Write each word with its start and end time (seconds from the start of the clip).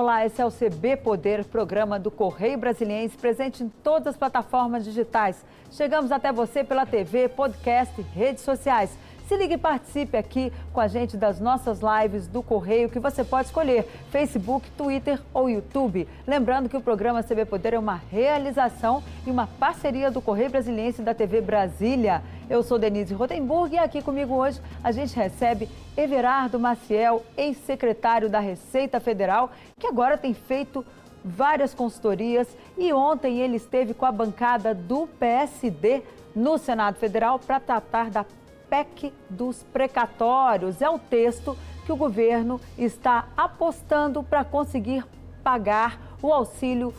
Olá, 0.00 0.24
esse 0.24 0.40
é 0.40 0.46
o 0.46 0.48
CB 0.48 0.98
Poder, 0.98 1.44
programa 1.44 1.98
do 1.98 2.08
Correio 2.08 2.56
Brasiliense, 2.56 3.16
presente 3.16 3.64
em 3.64 3.68
todas 3.68 4.06
as 4.06 4.16
plataformas 4.16 4.84
digitais. 4.84 5.44
Chegamos 5.72 6.12
até 6.12 6.30
você 6.30 6.62
pela 6.62 6.86
TV, 6.86 7.28
podcast, 7.28 8.00
redes 8.14 8.44
sociais. 8.44 8.96
Se 9.28 9.36
ligue 9.36 9.56
e 9.56 9.58
participe 9.58 10.16
aqui 10.16 10.50
com 10.72 10.80
a 10.80 10.88
gente 10.88 11.14
das 11.14 11.38
nossas 11.38 11.80
lives 11.82 12.26
do 12.26 12.42
Correio, 12.42 12.88
que 12.88 12.98
você 12.98 13.22
pode 13.22 13.48
escolher 13.48 13.86
Facebook, 14.10 14.70
Twitter 14.70 15.20
ou 15.34 15.50
YouTube. 15.50 16.08
Lembrando 16.26 16.66
que 16.66 16.76
o 16.78 16.80
programa 16.80 17.22
CB 17.22 17.44
Poder 17.44 17.74
é 17.74 17.78
uma 17.78 18.00
realização 18.10 19.02
e 19.26 19.30
uma 19.30 19.46
parceria 19.46 20.10
do 20.10 20.22
Correio 20.22 20.48
Brasiliense 20.48 21.02
e 21.02 21.04
da 21.04 21.12
TV 21.12 21.42
Brasília. 21.42 22.22
Eu 22.48 22.62
sou 22.62 22.78
Denise 22.78 23.12
Rotenburg 23.12 23.74
e 23.74 23.78
aqui 23.78 24.00
comigo 24.00 24.34
hoje 24.34 24.62
a 24.82 24.92
gente 24.92 25.14
recebe 25.14 25.68
Everardo 25.94 26.58
Maciel, 26.58 27.22
ex-secretário 27.36 28.30
da 28.30 28.40
Receita 28.40 28.98
Federal, 28.98 29.52
que 29.78 29.86
agora 29.86 30.16
tem 30.16 30.32
feito 30.32 30.82
várias 31.22 31.74
consultorias 31.74 32.48
e 32.78 32.94
ontem 32.94 33.40
ele 33.40 33.58
esteve 33.58 33.92
com 33.92 34.06
a 34.06 34.12
bancada 34.12 34.72
do 34.72 35.06
PSD 35.06 36.02
no 36.34 36.56
Senado 36.56 36.94
Federal 36.94 37.38
para 37.38 37.60
tratar 37.60 38.08
da 38.08 38.24
PEC 38.68 39.12
dos 39.28 39.64
precatórios. 39.72 40.80
É 40.80 40.88
o 40.88 40.98
texto 40.98 41.56
que 41.84 41.92
o 41.92 41.96
governo 41.96 42.60
está 42.76 43.28
apostando 43.36 44.22
para 44.22 44.44
conseguir 44.44 45.04
pagar 45.42 46.16
o 46.20 46.32
Auxílio 46.32 46.92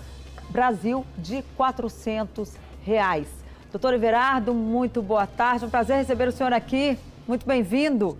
Brasil 0.49 1.05
de 1.17 1.43
400 1.55 2.53
reais. 2.83 3.27
Doutor 3.71 3.93
Everardo, 3.93 4.53
muito 4.53 5.01
boa 5.01 5.27
tarde. 5.27 5.63
É 5.63 5.67
um 5.67 5.69
prazer 5.69 5.97
receber 5.97 6.27
o 6.27 6.31
senhor 6.31 6.53
aqui. 6.53 6.97
Muito 7.27 7.45
bem-vindo. 7.45 8.17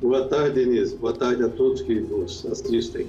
Boa 0.00 0.26
tarde, 0.26 0.64
Denise. 0.64 0.96
Boa 0.96 1.12
tarde 1.12 1.44
a 1.44 1.48
todos 1.48 1.82
que 1.82 2.00
nos 2.00 2.46
assistem. 2.46 3.08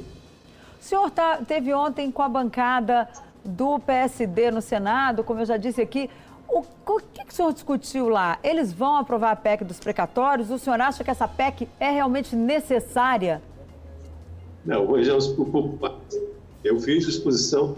O 0.80 0.84
senhor 0.84 1.10
tá, 1.12 1.38
teve 1.38 1.74
ontem 1.74 2.12
com 2.12 2.22
a 2.22 2.28
bancada 2.28 3.08
do 3.46 3.80
PSD 3.80 4.52
no 4.52 4.62
Senado, 4.62 5.24
como 5.24 5.40
eu 5.40 5.46
já 5.46 5.56
disse 5.56 5.82
aqui, 5.82 6.10
o, 6.50 6.60
o 6.60 7.00
que, 7.00 7.26
que 7.26 7.32
o 7.32 7.36
senhor 7.36 7.54
discutiu 7.54 8.10
lá? 8.10 8.40
Eles 8.44 8.74
vão 8.74 8.98
aprovar 8.98 9.32
a 9.32 9.36
PEC 9.36 9.64
dos 9.64 9.80
precatórios? 9.80 10.50
O 10.50 10.58
senhor 10.58 10.80
acha 10.82 11.04
que 11.04 11.12
essa 11.12 11.28
PEC 11.28 11.68
é 11.80 11.92
realmente 11.92 12.36
necessária? 12.36 13.42
Não, 14.66 14.86
por 14.86 15.52
pouco 15.52 15.80
Eu 16.64 16.80
fiz 16.80 17.08
exposição 17.08 17.78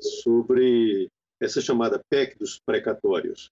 sobre 0.00 1.08
essa 1.40 1.60
chamada 1.60 2.00
PEC 2.10 2.38
dos 2.38 2.58
precatórios. 2.64 3.50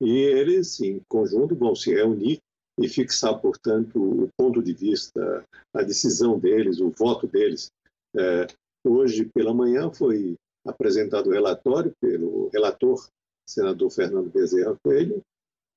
E 0.00 0.10
eles, 0.10 0.80
em 0.80 1.00
conjunto, 1.08 1.54
vão 1.54 1.74
se 1.74 1.94
reunir 1.94 2.38
e 2.78 2.88
fixar, 2.88 3.38
portanto, 3.40 3.98
o 3.98 4.28
ponto 4.36 4.62
de 4.62 4.72
vista, 4.72 5.44
a 5.74 5.82
decisão 5.82 6.38
deles, 6.38 6.80
o 6.80 6.90
voto 6.90 7.26
deles. 7.26 7.70
É, 8.14 8.46
hoje 8.86 9.24
pela 9.34 9.54
manhã 9.54 9.90
foi 9.90 10.36
apresentado 10.66 11.28
o 11.28 11.32
relatório 11.32 11.92
pelo 12.00 12.48
relator 12.48 13.08
senador 13.48 13.90
Fernando 13.90 14.30
Bezerra 14.30 14.76
Coelho, 14.82 15.22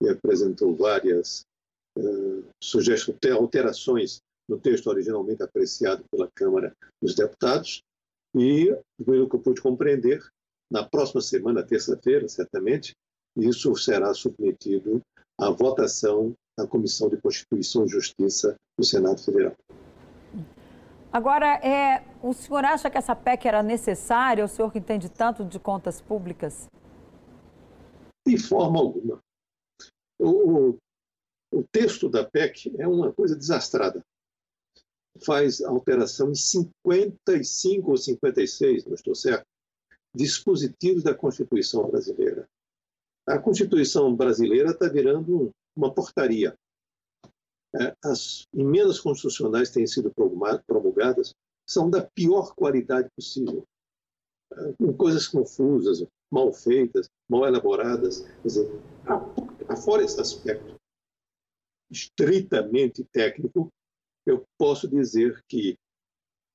que 0.01 0.09
apresentou 0.09 0.75
várias 0.75 1.45
uh, 1.97 2.43
alterações 3.37 4.19
no 4.49 4.59
texto 4.59 4.87
originalmente 4.87 5.43
apreciado 5.43 6.03
pela 6.11 6.29
Câmara 6.33 6.73
dos 7.01 7.13
Deputados. 7.13 7.83
E, 8.35 8.75
pelo 9.03 9.29
que 9.29 9.35
eu 9.35 9.39
pude 9.39 9.61
compreender, 9.61 10.23
na 10.71 10.83
próxima 10.83 11.21
semana, 11.21 11.63
terça-feira, 11.63 12.27
certamente, 12.27 12.93
isso 13.35 13.75
será 13.75 14.13
submetido 14.13 15.01
à 15.39 15.49
votação 15.49 16.33
da 16.57 16.67
Comissão 16.67 17.09
de 17.09 17.17
Constituição 17.17 17.85
e 17.85 17.89
Justiça 17.89 18.55
do 18.77 18.85
Senado 18.85 19.21
Federal. 19.21 19.55
Agora, 21.11 21.55
é, 21.65 22.05
o 22.21 22.33
senhor 22.33 22.63
acha 22.63 22.89
que 22.89 22.97
essa 22.97 23.15
PEC 23.15 23.47
era 23.47 23.63
necessária, 23.63 24.45
o 24.45 24.47
senhor 24.47 24.71
que 24.71 24.77
entende 24.77 25.09
tanto 25.09 25.43
de 25.43 25.59
contas 25.59 25.99
públicas? 25.99 26.67
De 28.27 28.37
forma 28.37 28.79
alguma. 28.79 29.19
O, 30.19 30.77
o 31.51 31.63
texto 31.71 32.07
da 32.07 32.23
PEC 32.23 32.75
é 32.77 32.87
uma 32.87 33.11
coisa 33.11 33.35
desastrada. 33.35 34.03
Faz 35.25 35.61
alteração 35.61 36.29
em 36.29 36.35
55 36.35 37.89
ou 37.89 37.97
56, 37.97 38.85
não 38.85 38.93
estou 38.93 39.15
certo, 39.15 39.45
dispositivos 40.13 41.03
da 41.03 41.15
Constituição 41.15 41.89
brasileira. 41.89 42.47
A 43.27 43.39
Constituição 43.39 44.15
brasileira 44.15 44.71
está 44.71 44.87
virando 44.87 45.49
uma 45.75 45.93
portaria. 45.93 46.55
É, 47.75 47.95
as 48.03 48.47
emendas 48.53 48.99
constitucionais 48.99 49.69
têm 49.69 49.85
sido 49.85 50.11
promulgadas 50.65 51.35
são 51.67 51.87
da 51.87 52.01
pior 52.01 52.55
qualidade 52.55 53.07
possível, 53.15 53.63
é, 54.53 54.73
com 54.73 54.91
coisas 54.93 55.27
confusas, 55.27 56.03
mal 56.31 56.51
feitas, 56.51 57.07
mal 57.29 57.45
elaboradas. 57.45 58.21
Quer 58.21 58.47
dizer, 58.47 58.81
fora 59.83 60.03
esse 60.03 60.19
aspecto 60.19 60.79
estritamente 61.91 63.03
técnico, 63.11 63.71
eu 64.25 64.45
posso 64.57 64.87
dizer 64.87 65.43
que 65.47 65.77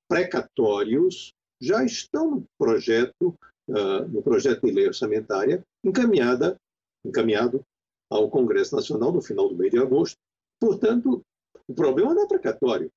precatórios 0.09 1.33
já 1.61 1.85
estão 1.85 2.31
no 2.31 2.47
projeto, 2.59 3.37
uh, 3.69 4.07
no 4.09 4.23
projeto 4.23 4.67
de 4.67 4.73
lei 4.73 4.87
orçamentária, 4.87 5.65
encaminhada, 5.83 6.57
encaminhado 7.05 7.65
ao 8.11 8.31
Congresso 8.31 8.77
Nacional 8.77 9.13
no 9.13 9.23
final 9.23 9.49
do 9.49 9.57
mês 9.57 9.71
de 9.71 9.79
agosto. 9.79 10.19
Portanto, 10.65 11.23
o 11.69 11.75
problema 11.75 12.15
não 12.15 12.23
é 12.23 12.27
precatório. 12.27 12.91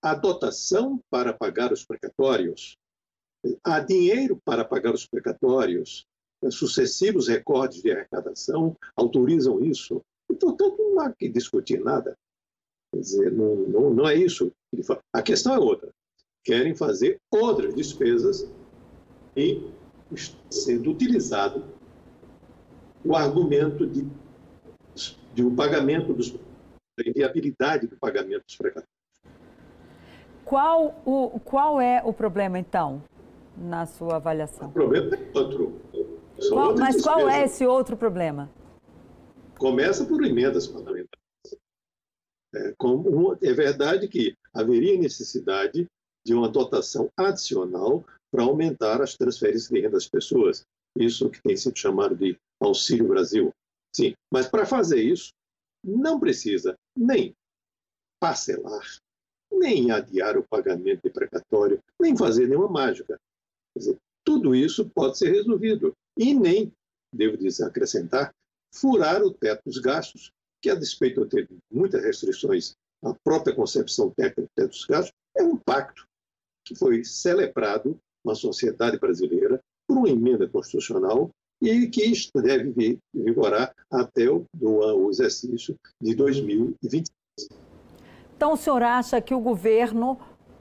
A 0.00 0.14
dotação 0.14 1.02
para 1.10 1.32
pagar 1.32 1.72
os 1.72 1.84
precatórios 1.84 2.78
há 3.64 3.80
dinheiro 3.80 4.40
para 4.44 4.64
pagar 4.64 4.94
os 4.94 5.04
precatórios, 5.04 6.06
sucessivos 6.48 7.26
recordes 7.26 7.82
de 7.82 7.90
arrecadação 7.90 8.76
autorizam 8.94 9.64
isso, 9.64 10.00
e, 10.30 10.34
portanto, 10.36 10.76
não 10.78 11.00
há 11.00 11.12
que 11.12 11.28
discutir 11.28 11.80
nada. 11.80 12.16
Quer 12.92 13.00
dizer, 13.00 13.32
não, 13.32 13.56
não, 13.56 13.90
não 13.92 14.08
é 14.08 14.14
isso. 14.14 14.52
A 15.12 15.22
questão 15.22 15.54
é 15.54 15.58
outra. 15.58 15.92
Querem 16.44 16.76
fazer 16.76 17.20
outras 17.32 17.74
despesas 17.74 18.48
e 19.36 19.72
sendo 20.48 20.92
utilizado 20.92 21.64
o 23.04 23.16
argumento 23.16 23.84
de, 23.88 24.06
de 25.34 25.42
um 25.44 25.56
pagamento 25.56 26.14
dos 26.14 26.30
da 26.96 27.08
inviabilidade 27.08 27.86
do 27.86 27.96
pagamento 27.96 28.44
dos 28.46 28.56
precatórios. 28.56 28.90
Qual, 30.44 31.02
o, 31.04 31.40
qual 31.40 31.80
é 31.80 32.02
o 32.04 32.12
problema, 32.12 32.58
então? 32.58 33.02
na 33.56 33.86
sua 33.86 34.16
avaliação? 34.16 34.68
O 34.68 34.72
problema 34.72 35.16
é 35.16 35.38
outro. 35.38 35.80
Qual, 36.48 36.76
mas 36.76 37.02
qual 37.02 37.28
é 37.28 37.44
esse 37.44 37.66
outro 37.66 37.96
problema? 37.96 38.50
Começa 39.58 40.04
por 40.04 40.22
emendas 40.24 40.66
parlamentares. 40.66 41.24
É, 42.54 42.74
é 43.42 43.52
verdade 43.52 44.08
que 44.08 44.34
haveria 44.52 44.98
necessidade 44.98 45.86
de 46.24 46.34
uma 46.34 46.48
dotação 46.48 47.08
adicional 47.16 48.04
para 48.30 48.44
aumentar 48.44 49.00
as 49.00 49.16
transferências 49.16 49.68
de 49.68 49.80
renda 49.80 49.92
das 49.92 50.08
pessoas. 50.08 50.64
Isso 50.98 51.30
que 51.30 51.42
tem 51.42 51.56
sido 51.56 51.78
chamado 51.78 52.14
de 52.14 52.36
Auxílio 52.60 53.08
Brasil. 53.08 53.52
Sim, 53.94 54.14
mas 54.32 54.46
para 54.46 54.66
fazer 54.66 55.00
isso, 55.00 55.30
não 55.84 56.20
precisa 56.20 56.76
nem 56.96 57.34
parcelar, 58.20 58.84
nem 59.52 59.90
adiar 59.90 60.36
o 60.36 60.46
pagamento 60.46 61.02
de 61.02 61.10
precatório, 61.10 61.82
nem 62.00 62.16
fazer 62.16 62.48
nenhuma 62.48 62.68
mágica. 62.68 63.18
Quer 63.72 63.78
dizer, 63.78 63.98
tudo 64.24 64.54
isso 64.54 64.88
pode 64.90 65.18
ser 65.18 65.32
resolvido. 65.32 65.92
E 66.18 66.34
nem, 66.34 66.72
devo 67.12 67.36
dizer, 67.36 67.64
acrescentar, 67.64 68.34
furar 68.74 69.22
o 69.22 69.32
teto 69.32 69.62
dos 69.66 69.78
gastos, 69.78 70.32
que 70.62 70.70
a 70.70 70.74
despeito 70.74 71.24
de 71.24 71.30
ter 71.30 71.48
muitas 71.70 72.02
restrições 72.02 72.74
à 73.04 73.14
própria 73.22 73.54
concepção 73.54 74.10
técnica 74.10 74.42
do 74.42 74.48
teto 74.54 74.70
dos 74.70 74.84
gastos, 74.84 75.12
é 75.36 75.42
um 75.42 75.56
pacto 75.56 76.06
que 76.64 76.74
foi 76.74 77.04
celebrado 77.04 77.98
na 78.24 78.34
sociedade 78.34 78.98
brasileira 78.98 79.60
por 79.86 79.98
uma 79.98 80.08
emenda 80.08 80.48
constitucional 80.48 81.30
e 81.60 81.86
que 81.86 82.12
deve 82.42 82.98
vigorar 83.14 83.74
até 83.90 84.28
o, 84.28 84.44
o 84.60 85.10
exercício 85.10 85.76
de 86.00 86.14
2026. 86.14 87.08
Então, 88.36 88.52
o 88.52 88.56
senhor 88.56 88.82
acha 88.82 89.20
que 89.20 89.34
o 89.34 89.40
governo 89.40 90.18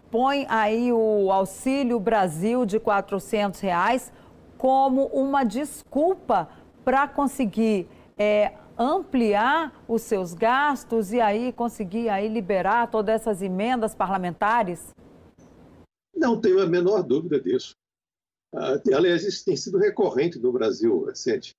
põe 0.10 0.46
aí 0.48 0.94
o 0.94 1.32
Auxílio 1.32 2.00
Brasil 2.00 2.66
de 2.66 2.80
400 2.80 3.60
reais 3.60 4.12
como 4.58 5.08
uma 5.08 5.44
desculpa 5.44 6.48
para 6.86 7.08
conseguir 7.08 7.88
é, 8.18 8.54
ampliar 8.78 9.84
os 9.88 10.02
seus 10.04 10.34
gastos 10.34 11.12
e 11.12 11.20
aí 11.20 11.52
conseguir 11.52 12.10
aí 12.10 12.28
liberar 12.28 12.90
todas 12.90 13.16
essas 13.16 13.42
emendas 13.42 13.94
parlamentares? 13.94 14.94
Não 16.16 16.40
tenho 16.40 16.62
a 16.62 16.66
menor 16.66 17.04
dúvida 17.04 17.40
disso. 17.40 17.76
Ah, 18.56 18.82
aliás, 18.96 19.24
isso 19.24 19.44
tem 19.44 19.58
sido 19.58 19.78
recorrente 19.78 20.40
no 20.40 20.52
Brasil 20.52 21.04
recente. 21.04 21.56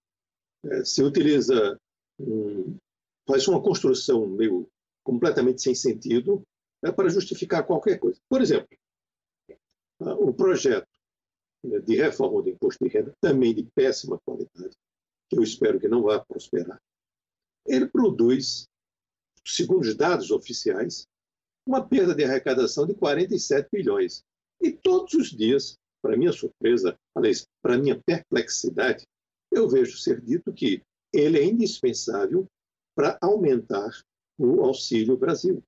É, 0.64 0.84
se 0.84 1.02
utiliza, 1.02 1.78
faz 3.26 3.46
uma 3.46 3.62
construção 3.62 4.26
meio 4.26 4.66
completamente 5.04 5.62
sem 5.62 5.74
sentido, 5.74 6.42
é 6.82 6.90
para 6.90 7.08
justificar 7.08 7.66
qualquer 7.66 7.98
coisa. 7.98 8.18
Por 8.28 8.40
exemplo, 8.40 8.68
ah, 10.00 10.14
o 10.14 10.32
projeto 10.32 10.88
né, 11.62 11.78
de 11.80 11.96
reforma 11.96 12.42
do 12.42 12.48
imposto 12.48 12.84
de 12.84 12.90
renda, 12.90 13.14
também 13.20 13.54
de 13.54 13.64
péssima 13.74 14.18
qualidade, 14.24 14.74
que 15.28 15.38
eu 15.38 15.42
espero 15.42 15.78
que 15.78 15.88
não 15.88 16.02
vá 16.02 16.24
prosperar, 16.24 16.80
ele 17.66 17.86
produz, 17.86 18.68
segundo 19.44 19.82
os 19.82 19.94
dados 19.94 20.30
oficiais, 20.30 21.06
uma 21.66 21.86
perda 21.86 22.14
de 22.14 22.24
arrecadação 22.24 22.86
de 22.86 22.94
47 22.94 23.68
bilhões. 23.72 24.22
E 24.60 24.72
todos 24.72 25.14
os 25.14 25.30
dias, 25.30 25.76
para 26.06 26.16
minha 26.16 26.32
surpresa, 26.32 26.96
para 27.60 27.78
minha 27.78 28.00
perplexidade, 28.00 29.04
eu 29.50 29.68
vejo 29.68 29.98
ser 29.98 30.20
dito 30.20 30.52
que 30.52 30.80
ele 31.12 31.36
é 31.36 31.44
indispensável 31.44 32.46
para 32.94 33.18
aumentar 33.20 33.90
o 34.38 34.60
Auxílio 34.60 35.16
Brasil. 35.16 35.60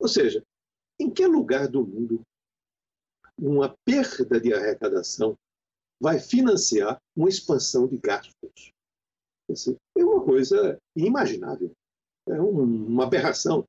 Ou 0.00 0.08
seja, 0.08 0.42
em 0.98 1.10
que 1.10 1.26
lugar 1.26 1.68
do 1.68 1.86
mundo 1.86 2.22
uma 3.38 3.76
perda 3.84 4.40
de 4.40 4.54
arrecadação 4.54 5.36
vai 6.00 6.18
financiar 6.18 6.98
uma 7.14 7.28
expansão 7.28 7.86
de 7.86 7.98
gastos? 7.98 8.72
É 9.98 10.02
uma 10.02 10.24
coisa 10.24 10.78
inimaginável, 10.96 11.72
é 12.26 12.40
uma 12.40 13.04
aberração. 13.04 13.66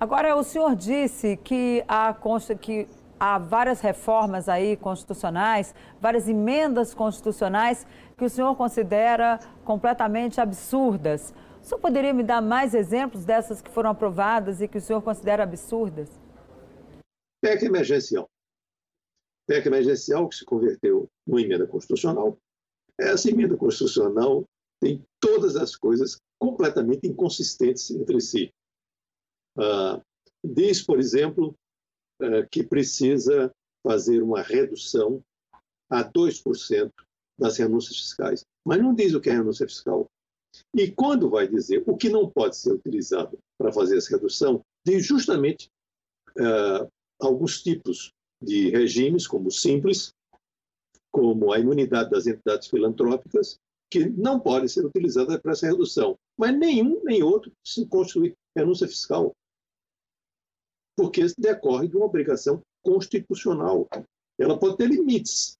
Agora, 0.00 0.34
o 0.34 0.42
senhor 0.42 0.74
disse 0.74 1.36
que 1.36 1.84
há, 1.86 2.18
que 2.60 2.88
há 3.20 3.38
várias 3.38 3.82
reformas 3.82 4.48
aí 4.48 4.78
constitucionais, 4.78 5.74
várias 6.00 6.26
emendas 6.26 6.94
constitucionais 6.94 7.86
que 8.16 8.24
o 8.24 8.30
senhor 8.30 8.56
considera 8.56 9.38
completamente 9.62 10.40
absurdas. 10.40 11.34
O 11.62 11.66
senhor 11.66 11.80
poderia 11.80 12.14
me 12.14 12.22
dar 12.22 12.40
mais 12.40 12.72
exemplos 12.72 13.26
dessas 13.26 13.60
que 13.60 13.70
foram 13.70 13.90
aprovadas 13.90 14.62
e 14.62 14.66
que 14.66 14.78
o 14.78 14.80
senhor 14.80 15.02
considera 15.02 15.42
absurdas? 15.42 16.08
PEC 17.42 17.66
emergencial. 17.66 18.26
PEC 19.46 19.66
emergencial 19.66 20.26
que 20.26 20.36
se 20.36 20.44
converteu 20.46 21.06
numa 21.26 21.42
emenda 21.42 21.66
constitucional. 21.66 22.38
Essa 22.98 23.30
emenda 23.30 23.56
constitucional 23.56 24.44
tem 24.80 25.04
todas 25.20 25.56
as 25.56 25.76
coisas 25.76 26.18
completamente 26.38 27.06
inconsistentes 27.06 27.90
entre 27.90 28.20
si. 28.20 28.50
Uh, 29.58 30.00
diz, 30.42 30.82
por 30.82 30.98
exemplo, 30.98 31.54
que 32.50 32.62
precisa 32.62 33.52
fazer 33.82 34.22
uma 34.22 34.42
redução 34.42 35.22
a 35.88 36.04
2% 36.04 36.92
das 37.38 37.56
renúncias 37.56 37.96
fiscais, 37.96 38.44
mas 38.64 38.78
não 38.78 38.94
diz 38.94 39.14
o 39.14 39.20
que 39.20 39.30
é 39.30 39.32
renúncia 39.32 39.66
fiscal. 39.66 40.06
E 40.74 40.90
quando 40.90 41.30
vai 41.30 41.48
dizer 41.48 41.82
o 41.86 41.96
que 41.96 42.08
não 42.08 42.28
pode 42.28 42.56
ser 42.56 42.72
utilizado 42.72 43.38
para 43.58 43.72
fazer 43.72 43.96
essa 43.96 44.16
redução, 44.16 44.62
diz 44.84 45.04
justamente 45.06 45.70
uh, 46.38 46.88
alguns 47.20 47.62
tipos 47.62 48.12
de 48.42 48.70
regimes, 48.70 49.26
como 49.26 49.50
simples, 49.50 50.12
como 51.10 51.52
a 51.52 51.58
imunidade 51.58 52.10
das 52.10 52.26
entidades 52.26 52.68
filantrópicas, 52.68 53.58
que 53.90 54.08
não 54.08 54.38
podem 54.38 54.68
ser 54.68 54.84
utilizadas 54.84 55.40
para 55.40 55.52
essa 55.52 55.66
redução. 55.66 56.16
Mas 56.38 56.56
nenhum 56.56 57.02
nem 57.04 57.22
outro 57.22 57.52
se 57.64 57.86
constitui 57.86 58.34
renúncia 58.56 58.86
fiscal 58.86 59.34
porque 61.00 61.24
decorre 61.38 61.88
de 61.88 61.96
uma 61.96 62.04
obrigação 62.04 62.60
constitucional. 62.84 63.88
Ela 64.38 64.58
pode 64.58 64.76
ter 64.76 64.86
limites, 64.86 65.56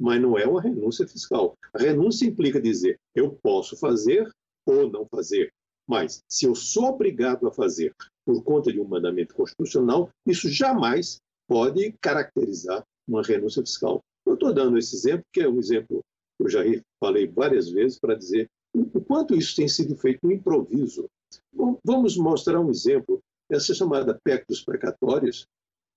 mas 0.00 0.20
não 0.20 0.36
é 0.36 0.44
uma 0.44 0.60
renúncia 0.60 1.06
fiscal. 1.06 1.54
A 1.72 1.78
renúncia 1.78 2.26
implica 2.26 2.60
dizer 2.60 2.98
eu 3.14 3.30
posso 3.30 3.76
fazer 3.76 4.28
ou 4.66 4.90
não 4.90 5.06
fazer, 5.06 5.52
mas 5.88 6.20
se 6.28 6.46
eu 6.46 6.56
sou 6.56 6.86
obrigado 6.86 7.46
a 7.46 7.52
fazer 7.52 7.94
por 8.26 8.42
conta 8.42 8.72
de 8.72 8.80
um 8.80 8.84
mandamento 8.84 9.36
constitucional, 9.36 10.10
isso 10.26 10.48
jamais 10.48 11.20
pode 11.46 11.92
caracterizar 12.00 12.84
uma 13.06 13.22
renúncia 13.22 13.62
fiscal. 13.62 14.02
Eu 14.26 14.34
estou 14.34 14.52
dando 14.52 14.78
esse 14.78 14.96
exemplo, 14.96 15.24
que 15.32 15.42
é 15.42 15.48
um 15.48 15.60
exemplo 15.60 16.00
que 16.36 16.44
eu 16.44 16.48
já 16.48 16.60
falei 16.98 17.28
várias 17.28 17.70
vezes 17.70 18.00
para 18.00 18.16
dizer 18.16 18.50
o 18.74 19.00
quanto 19.00 19.36
isso 19.36 19.54
tem 19.54 19.68
sido 19.68 19.94
feito 19.96 20.18
no 20.24 20.32
improviso. 20.32 21.08
Bom, 21.52 21.78
vamos 21.84 22.16
mostrar 22.16 22.58
um 22.58 22.70
exemplo 22.70 23.22
essa 23.54 23.74
chamada 23.74 24.18
PEC 24.24 24.44
dos 24.48 24.62
precatórios, 24.62 25.46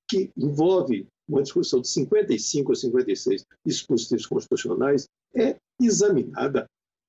que 0.10 0.32
envolve 0.38 1.08
uma 1.28 1.42
discussão 1.42 1.82
de 1.82 1.88
55 1.88 2.72
a 2.72 2.76
56 2.76 3.46
dispositivos 3.66 4.26
constitucionais, 4.26 5.08
é 5.34 5.58
examinada 5.82 6.68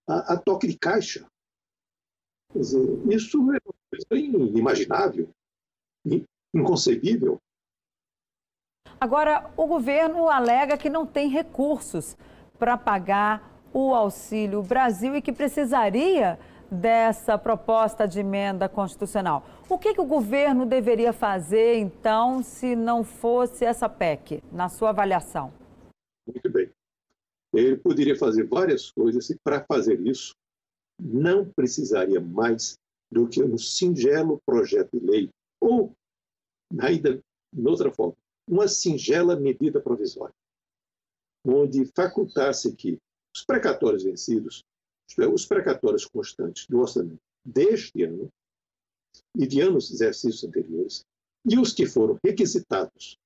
a, 0.08 0.34
a 0.34 0.36
toque 0.36 0.66
de 0.66 0.78
caixa. 0.78 1.26
Isso 2.54 3.38
é 4.10 4.16
inimaginável, 4.16 5.28
inconcebível. 6.54 7.38
Agora, 8.98 9.50
o 9.56 9.66
governo 9.66 10.28
alega 10.28 10.78
que 10.78 10.88
não 10.88 11.04
tem 11.04 11.28
recursos 11.28 12.16
para 12.58 12.78
pagar 12.78 13.60
o 13.72 13.94
Auxílio 13.94 14.62
Brasil 14.62 15.14
e 15.14 15.20
que 15.20 15.32
precisaria 15.32 16.38
dessa 16.70 17.38
proposta 17.38 18.06
de 18.06 18.20
emenda 18.20 18.68
constitucional. 18.68 19.44
O 19.68 19.78
que, 19.78 19.94
que, 19.94 20.00
o 20.00 20.06
governo 20.06 20.66
deveria 20.66 21.12
fazer, 21.12 21.76
então, 21.76 22.42
se 22.42 22.74
não 22.76 23.04
fosse 23.04 23.64
essa 23.64 23.88
PEC, 23.88 24.42
na 24.52 24.68
sua 24.68 24.90
avaliação? 24.90 25.52
Muito 26.26 26.50
bem. 26.50 26.70
Ele 27.54 27.76
poderia 27.76 28.16
fazer 28.16 28.44
várias 28.44 28.90
coisas 28.90 29.30
e, 29.30 29.38
para 29.42 29.64
fazer 29.64 30.00
isso, 30.00 30.34
não 31.00 31.44
precisaria 31.44 32.20
mais 32.20 32.74
do 33.10 33.28
que 33.28 33.42
um 33.42 33.56
singelo 33.56 34.40
projeto 34.44 34.98
de 34.98 35.06
lei 35.06 35.30
ou, 35.60 35.92
ainda 36.80 37.20
de 37.52 37.68
outra 37.68 37.92
forma, 37.92 38.14
uma 38.48 38.68
singela 38.68 39.36
medida 39.36 39.80
provisória, 39.80 40.34
onde 41.44 41.86
facultasse 41.96 42.74
que 42.74 42.98
os 43.34 43.44
precatórios 43.44 44.04
vencidos 44.04 44.62
os 45.32 45.46
precatórios 45.46 46.04
constantes 46.04 46.66
do 46.66 46.80
orçamento 46.80 47.20
deste 47.44 48.02
ano 48.02 48.28
e 49.34 49.46
de 49.46 49.60
anos 49.60 49.90
exercícios 49.90 50.44
anteriores, 50.44 51.04
e 51.48 51.58
os 51.58 51.72
que 51.72 51.86
foram 51.86 52.18
requisitados 52.24 53.16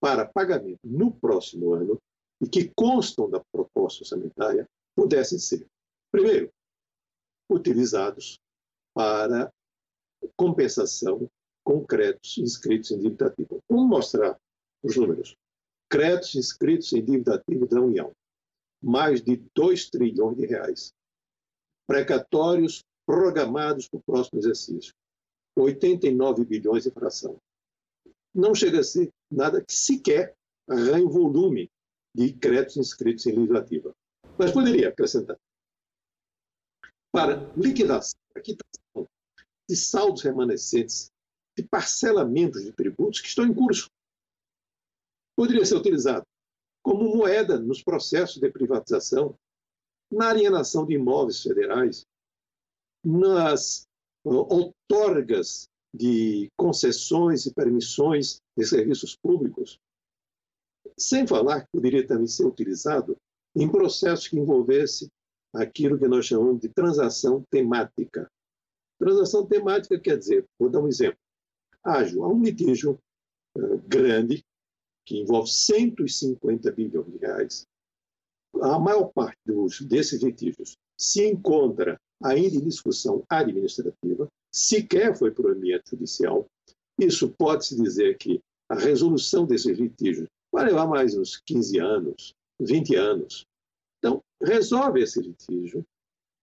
para 0.00 0.26
pagamento 0.26 0.80
no 0.84 1.12
próximo 1.12 1.72
ano 1.72 1.98
e 2.40 2.48
que 2.48 2.70
constam 2.76 3.30
da 3.30 3.40
proposta 3.52 4.02
orçamentária, 4.02 4.68
pudessem 4.94 5.38
ser, 5.38 5.66
primeiro, 6.10 6.50
utilizados 7.48 8.38
para 8.94 9.50
compensação 10.36 11.30
com 11.64 11.84
créditos 11.84 12.38
inscritos 12.38 12.90
em 12.90 13.00
dívida 13.00 13.28
ativa. 13.28 13.58
Vamos 13.68 13.88
mostrar 13.88 14.38
os 14.82 14.96
números. 14.96 15.36
Créditos 15.88 16.34
inscritos 16.34 16.92
em 16.92 17.04
dívida 17.04 17.36
ativa 17.36 17.66
da 17.66 17.80
União, 17.80 18.12
mais 18.82 19.22
de 19.22 19.36
2 19.54 19.88
trilhões 19.90 20.36
de 20.36 20.46
reais 20.46 20.92
precatórios 21.86 22.84
programados 23.06 23.88
para 23.88 23.98
o 23.98 24.02
próximo 24.02 24.38
exercício. 24.38 24.94
89 25.56 26.44
bilhões 26.44 26.84
de 26.84 26.90
fração. 26.90 27.38
Não 28.34 28.54
chega 28.54 28.80
a 28.80 28.84
ser 28.84 29.10
nada 29.30 29.62
que 29.62 29.72
sequer 29.72 30.34
arranhe 30.68 31.04
volume 31.04 31.70
de 32.14 32.32
créditos 32.32 32.76
inscritos 32.76 33.26
em 33.26 33.32
legislativa. 33.32 33.94
Mas 34.38 34.52
poderia 34.52 34.88
acrescentar. 34.88 35.38
Para 37.10 37.52
liquidação, 37.54 38.18
quitação 38.42 39.06
de 39.68 39.76
saldos 39.76 40.22
remanescentes, 40.22 41.10
de 41.56 41.62
parcelamentos 41.62 42.62
de 42.62 42.72
tributos 42.72 43.20
que 43.20 43.28
estão 43.28 43.44
em 43.44 43.52
curso. 43.52 43.90
Poderia 45.36 45.64
ser 45.66 45.76
utilizado 45.76 46.24
como 46.82 47.16
moeda 47.16 47.58
nos 47.58 47.82
processos 47.82 48.40
de 48.40 48.50
privatização 48.50 49.38
na 50.12 50.28
alienação 50.28 50.84
de 50.84 50.94
imóveis 50.94 51.42
federais, 51.42 52.06
nas 53.04 53.86
outorgas 54.24 55.68
de 55.92 56.50
concessões 56.56 57.46
e 57.46 57.52
permissões 57.52 58.40
de 58.56 58.64
serviços 58.64 59.16
públicos, 59.16 59.78
sem 60.98 61.26
falar 61.26 61.62
que 61.62 61.72
poderia 61.72 62.06
também 62.06 62.26
ser 62.26 62.46
utilizado 62.46 63.16
em 63.56 63.70
processos 63.70 64.28
que 64.28 64.38
envolvesse 64.38 65.10
aquilo 65.54 65.98
que 65.98 66.08
nós 66.08 66.26
chamamos 66.26 66.60
de 66.60 66.68
transação 66.68 67.44
temática. 67.50 68.30
Transação 68.98 69.46
temática 69.46 69.98
quer 69.98 70.18
dizer, 70.18 70.46
vou 70.58 70.70
dar 70.70 70.80
um 70.80 70.88
exemplo, 70.88 71.18
ágil, 71.84 72.24
há 72.24 72.28
um 72.28 72.42
litígio 72.42 72.98
uh, 73.56 73.78
grande 73.86 74.44
que 75.04 75.18
envolve 75.18 75.50
150 75.50 76.70
bilhões 76.70 77.12
de 77.12 77.18
reais 77.18 77.66
a 78.62 78.78
maior 78.78 79.12
parte 79.12 79.38
dos, 79.44 79.80
desses 79.80 80.22
litígios 80.22 80.76
se 80.96 81.26
encontra 81.26 81.98
ainda 82.22 82.56
em 82.56 82.64
discussão 82.64 83.24
administrativa, 83.28 84.28
sequer 84.52 85.16
foi 85.16 85.32
para 85.32 85.48
o 85.48 85.50
ambiente 85.50 85.90
judicial. 85.90 86.46
Isso 86.98 87.28
pode-se 87.30 87.74
dizer 87.74 88.16
que 88.18 88.40
a 88.68 88.76
resolução 88.76 89.44
desses 89.44 89.76
litígios 89.76 90.28
vai 90.52 90.66
levar 90.66 90.86
mais 90.86 91.16
uns 91.16 91.40
15 91.44 91.78
anos, 91.80 92.34
20 92.60 92.94
anos. 92.94 93.44
Então, 93.98 94.22
resolve 94.40 95.02
esse 95.02 95.20
litígio 95.20 95.84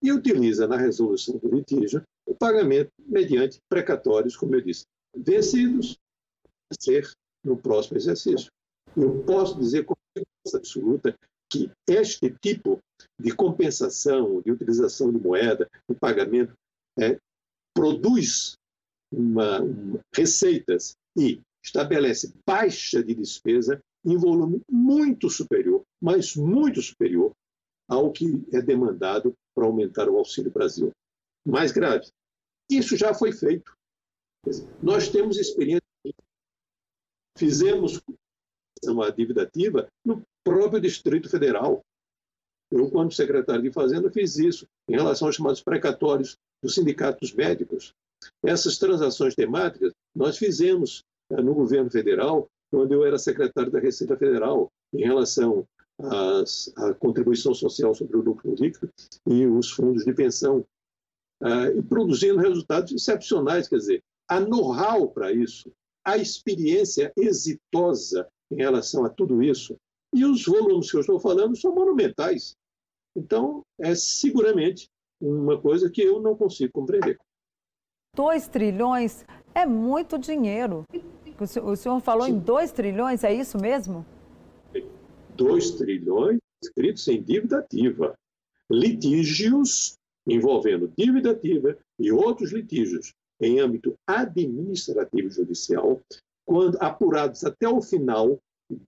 e 0.02 0.12
utiliza 0.12 0.66
na 0.66 0.76
resolução 0.76 1.38
do 1.38 1.48
litígio 1.48 2.02
o 2.26 2.34
pagamento 2.34 2.90
mediante 2.98 3.58
precatórios, 3.68 4.36
como 4.36 4.54
eu 4.54 4.60
disse, 4.60 4.84
vencidos 5.16 5.98
a 6.70 6.74
ser 6.78 7.10
no 7.44 7.56
próximo 7.56 7.96
exercício. 7.96 8.50
Eu 8.96 9.22
posso 9.24 9.58
dizer 9.58 9.84
com 9.84 9.94
certeza 10.14 10.58
absoluta 10.58 11.16
que 11.50 11.70
este 11.88 12.30
tipo 12.40 12.78
de 13.18 13.34
compensação, 13.34 14.40
de 14.40 14.52
utilização 14.52 15.12
de 15.12 15.18
moeda, 15.18 15.68
de 15.88 15.96
pagamento, 15.96 16.54
é, 16.98 17.18
produz 17.74 18.54
uma, 19.12 19.60
uma, 19.60 20.00
receitas 20.14 20.92
e 21.16 21.40
estabelece 21.62 22.32
baixa 22.46 23.02
de 23.02 23.14
despesa 23.14 23.80
em 24.04 24.16
volume 24.16 24.62
muito 24.70 25.28
superior, 25.28 25.82
mas 26.00 26.36
muito 26.36 26.80
superior 26.80 27.32
ao 27.88 28.12
que 28.12 28.24
é 28.52 28.62
demandado 28.62 29.34
para 29.54 29.66
aumentar 29.66 30.08
o 30.08 30.16
Auxílio 30.16 30.50
Brasil. 30.50 30.92
Mais 31.46 31.72
grave, 31.72 32.08
isso 32.70 32.96
já 32.96 33.12
foi 33.12 33.32
feito. 33.32 33.74
Nós 34.82 35.08
temos 35.08 35.36
experiência. 35.36 35.80
Fizemos 37.36 38.00
uma 38.84 39.10
dívida 39.10 39.42
ativa 39.42 39.88
no 40.04 40.22
próprio 40.44 40.80
Distrito 40.80 41.28
Federal. 41.28 41.82
Eu, 42.70 42.90
quando 42.90 43.12
secretário 43.12 43.62
de 43.62 43.72
Fazenda, 43.72 44.10
fiz 44.10 44.36
isso 44.36 44.66
em 44.88 44.94
relação 44.94 45.26
aos 45.26 45.36
chamados 45.36 45.62
precatórios 45.62 46.36
dos 46.62 46.74
sindicatos 46.74 47.32
médicos. 47.32 47.92
Essas 48.44 48.78
transações 48.78 49.34
temáticas 49.34 49.92
nós 50.14 50.38
fizemos 50.38 51.02
eh, 51.30 51.42
no 51.42 51.54
governo 51.54 51.90
federal, 51.90 52.48
quando 52.70 52.92
eu 52.92 53.04
era 53.04 53.18
secretário 53.18 53.72
da 53.72 53.80
Receita 53.80 54.16
Federal, 54.16 54.70
em 54.92 55.04
relação 55.04 55.66
às, 55.98 56.72
à 56.76 56.94
contribuição 56.94 57.54
social 57.54 57.94
sobre 57.94 58.16
o 58.16 58.22
lucro 58.22 58.54
líquido 58.54 58.90
e 59.26 59.46
os 59.46 59.70
fundos 59.70 60.04
de 60.04 60.12
pensão, 60.12 60.64
uh, 61.42 61.76
e 61.76 61.82
produzindo 61.82 62.38
resultados 62.38 62.92
excepcionais. 62.92 63.68
Quer 63.68 63.76
dizer, 63.76 64.02
a 64.28 64.38
know-how 64.40 65.08
para 65.08 65.32
isso, 65.32 65.72
a 66.04 66.16
experiência 66.16 67.12
exitosa 67.16 68.28
em 68.50 68.56
relação 68.56 69.04
a 69.04 69.08
tudo 69.08 69.42
isso, 69.42 69.76
e 70.14 70.24
os 70.24 70.44
volumes 70.44 70.90
que 70.90 70.96
eu 70.96 71.00
estou 71.00 71.20
falando 71.20 71.56
são 71.56 71.74
monumentais. 71.74 72.54
Então, 73.16 73.62
é 73.78 73.94
seguramente 73.94 74.88
uma 75.20 75.60
coisa 75.60 75.90
que 75.90 76.02
eu 76.02 76.20
não 76.20 76.36
consigo 76.36 76.72
compreender. 76.72 77.18
2 78.16 78.48
trilhões 78.48 79.24
é 79.54 79.64
muito 79.66 80.18
dinheiro. 80.18 80.84
O 81.62 81.76
senhor 81.76 82.00
falou 82.00 82.26
Sim. 82.26 82.32
em 82.32 82.38
2 82.38 82.72
trilhões, 82.72 83.24
é 83.24 83.32
isso 83.32 83.58
mesmo? 83.58 84.04
2 85.36 85.70
trilhões 85.72 86.38
escritos 86.62 87.06
em 87.08 87.22
dívida 87.22 87.58
ativa. 87.58 88.14
Litígios 88.70 89.94
envolvendo 90.26 90.92
dívida 90.96 91.32
ativa 91.32 91.76
e 91.98 92.12
outros 92.12 92.52
litígios 92.52 93.12
em 93.40 93.58
âmbito 93.58 93.94
administrativo 94.06 95.28
e 95.28 95.30
judicial, 95.30 96.00
quando 96.44 96.76
apurados 96.76 97.42
até 97.42 97.68
o 97.68 97.80
final 97.80 98.38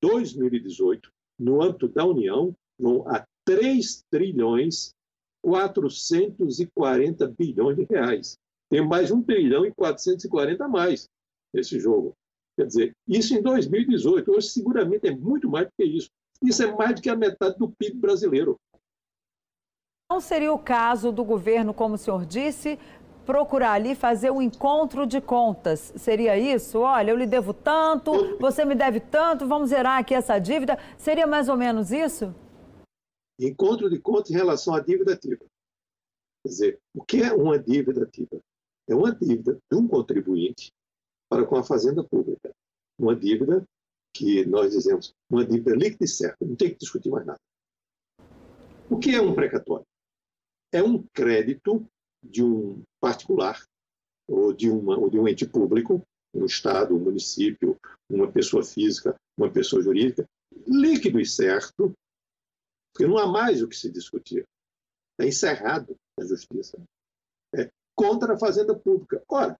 2018, 0.00 1.10
no 1.38 1.62
âmbito 1.62 1.88
da 1.88 2.04
União, 2.04 2.54
vão 2.78 3.06
a 3.08 3.24
3 3.44 4.04
trilhões 4.10 4.94
440 5.42 7.26
bilhões 7.28 7.76
de 7.76 7.84
reais. 7.84 8.38
Tem 8.70 8.86
mais 8.86 9.10
1 9.10 9.22
trilhão 9.22 9.66
e 9.66 9.72
440 9.72 10.64
a 10.64 10.68
mais 10.68 11.08
nesse 11.52 11.78
jogo. 11.78 12.14
Quer 12.56 12.66
dizer, 12.66 12.92
isso 13.08 13.34
em 13.34 13.42
2018. 13.42 14.30
Hoje, 14.30 14.48
seguramente, 14.48 15.08
é 15.08 15.14
muito 15.14 15.48
mais 15.50 15.66
do 15.66 15.72
que 15.76 15.84
isso. 15.84 16.08
Isso 16.42 16.62
é 16.62 16.74
mais 16.74 16.94
do 16.94 17.02
que 17.02 17.10
a 17.10 17.16
metade 17.16 17.58
do 17.58 17.70
PIB 17.70 17.98
brasileiro. 17.98 18.56
Não 20.10 20.20
seria 20.20 20.52
o 20.52 20.58
caso 20.58 21.10
do 21.10 21.24
governo, 21.24 21.72
como 21.72 21.94
o 21.94 21.98
senhor 21.98 22.26
disse, 22.26 22.78
procurar 23.25 23.73
ali 23.73 23.95
fazer 23.95 24.31
um 24.31 24.43
encontro 24.43 25.07
de 25.07 25.21
contas. 25.21 25.93
Seria 25.97 26.38
isso? 26.38 26.81
Olha, 26.81 27.11
eu 27.11 27.17
lhe 27.17 27.26
devo 27.26 27.55
tanto, 27.55 28.38
você 28.38 28.64
me 28.64 28.75
deve 28.75 29.00
tanto, 29.00 29.47
vamos 29.47 29.71
zerar 29.71 29.99
aqui 29.99 30.14
essa 30.14 30.38
dívida. 30.38 30.79
Seria 30.97 31.26
mais 31.26 31.49
ou 31.49 31.57
menos 31.57 31.91
isso? 31.91 32.35
Encontro 33.41 33.88
de 33.88 33.99
contas 33.99 34.31
em 34.31 34.35
relação 34.35 34.75
à 34.75 34.81
dívida 34.81 35.14
ativa. 35.14 35.45
Quer 36.45 36.49
dizer, 36.49 36.81
o 36.95 37.05
que 37.05 37.23
é 37.23 37.33
uma 37.33 37.59
dívida 37.59 38.05
ativa? 38.05 38.41
É 38.88 38.95
uma 38.95 39.14
dívida 39.14 39.59
de 39.71 39.79
um 39.79 39.87
contribuinte 39.87 40.73
para 41.29 41.47
com 41.47 41.57
a 41.57 41.64
fazenda 41.64 42.02
pública. 42.05 42.52
Uma 42.99 43.17
dívida 43.17 43.64
que 44.14 44.45
nós 44.45 44.73
dizemos, 44.73 45.14
uma 45.31 45.45
dívida 45.45 45.75
líquida 45.75 46.05
e 46.05 46.09
certa, 46.09 46.45
não 46.45 46.55
tem 46.55 46.71
que 46.71 46.79
discutir 46.79 47.11
mais 47.11 47.25
nada. 47.25 47.38
O 48.91 48.99
que 48.99 49.14
é 49.14 49.21
um 49.21 49.35
precatório? 49.35 49.87
É 50.73 50.83
um 50.83 51.02
crédito 51.14 51.87
de 52.23 52.43
um 52.43 52.83
particular 53.00 53.62
ou 54.29 54.52
de, 54.52 54.71
uma, 54.71 54.99
ou 54.99 55.11
de 55.11 55.19
um 55.19 55.26
ente 55.26 55.47
público, 55.47 56.02
um 56.35 56.47
Estado, 56.47 56.95
um 56.95 56.99
município, 56.99 57.79
uma 58.09 58.31
pessoa 58.31 58.64
física, 58.64 59.14
uma 59.37 59.50
pessoa 59.50 59.83
jurídica, 59.83 60.26
líquido 60.67 61.21
e 61.21 61.26
certo, 61.26 61.93
porque 62.93 63.07
não 63.07 63.19
há 63.19 63.26
mais 63.26 63.62
o 63.62 63.69
que 63.69 63.76
se 63.76 63.91
discutir. 63.91 64.45
É 65.19 65.26
encerrado 65.26 65.97
na 66.19 66.26
justiça. 66.26 66.81
É 67.55 67.71
contra 67.95 68.35
a 68.35 68.38
fazenda 68.38 68.75
pública. 68.75 69.23
Ora, 69.29 69.59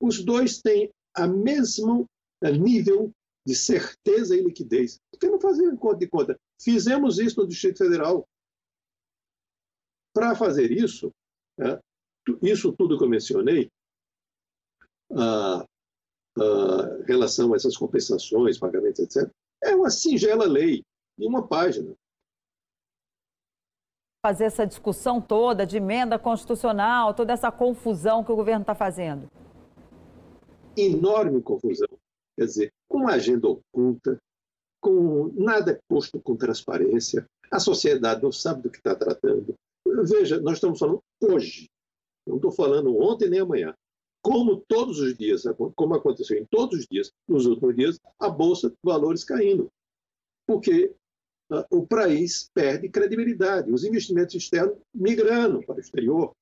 os 0.00 0.24
dois 0.24 0.60
têm 0.60 0.90
a 1.14 1.26
mesmo 1.26 2.06
nível 2.42 3.12
de 3.46 3.54
certeza 3.54 4.36
e 4.36 4.42
liquidez. 4.42 4.98
Por 5.10 5.20
que 5.20 5.28
não 5.28 5.40
fazer 5.40 5.74
conta 5.76 5.98
de 5.98 6.08
conta? 6.08 6.38
Fizemos 6.60 7.18
isso 7.18 7.40
no 7.40 7.46
Distrito 7.46 7.78
Federal. 7.78 8.26
Para 10.14 10.34
fazer 10.34 10.70
isso, 10.70 11.12
é, 11.60 11.80
isso 12.42 12.72
tudo 12.72 12.98
que 12.98 13.04
eu 13.04 13.08
mencionei, 13.08 13.70
a, 15.12 15.64
a 16.38 17.02
relação 17.06 17.52
a 17.52 17.56
essas 17.56 17.76
compensações, 17.76 18.58
pagamentos, 18.58 19.00
etc., 19.00 19.30
é 19.62 19.74
uma 19.74 19.90
singela 19.90 20.46
lei, 20.46 20.82
em 21.18 21.26
uma 21.26 21.46
página 21.46 21.94
fazer 24.22 24.44
essa 24.44 24.66
discussão 24.66 25.20
toda 25.20 25.66
de 25.66 25.78
emenda 25.78 26.18
constitucional, 26.18 27.14
toda 27.14 27.32
essa 27.32 27.50
confusão 27.50 28.22
que 28.22 28.30
o 28.30 28.36
governo 28.36 28.62
está 28.62 28.74
fazendo? 28.74 29.30
Enorme 30.76 31.40
confusão. 31.42 31.88
Quer 32.38 32.44
dizer, 32.44 32.72
com 32.88 33.08
agenda 33.08 33.48
oculta, 33.48 34.18
com 34.80 35.32
nada 35.34 35.78
posto 35.88 36.20
com 36.20 36.36
transparência, 36.36 37.26
a 37.50 37.58
sociedade 37.58 38.22
não 38.22 38.30
sabe 38.30 38.62
do 38.62 38.70
que 38.70 38.78
está 38.78 38.94
tratando. 38.94 39.54
Veja, 40.04 40.40
nós 40.40 40.54
estamos 40.54 40.78
falando 40.78 41.02
hoje, 41.20 41.68
não 42.26 42.36
estou 42.36 42.52
falando 42.52 42.96
ontem 42.98 43.28
nem 43.28 43.40
amanhã. 43.40 43.74
Como 44.22 44.62
todos 44.68 44.98
os 45.00 45.16
dias, 45.16 45.44
como 45.74 45.94
aconteceu 45.94 46.38
em 46.38 46.44
todos 46.44 46.80
os 46.80 46.86
dias, 46.86 47.10
nos 47.26 47.46
últimos 47.46 47.74
dias, 47.74 47.98
a 48.18 48.28
Bolsa 48.28 48.68
de 48.68 48.76
Valores 48.84 49.24
caindo. 49.24 49.70
Porque 50.46 50.94
uh, 51.50 51.64
o 51.70 51.86
país 51.86 52.50
perde 52.52 52.90
credibilidade, 52.90 53.72
os 53.72 53.84
investimentos 53.84 54.34
externos 54.34 54.78
migrando 54.94 55.64
para 55.64 55.76
o 55.76 55.80
exterior. 55.80 56.32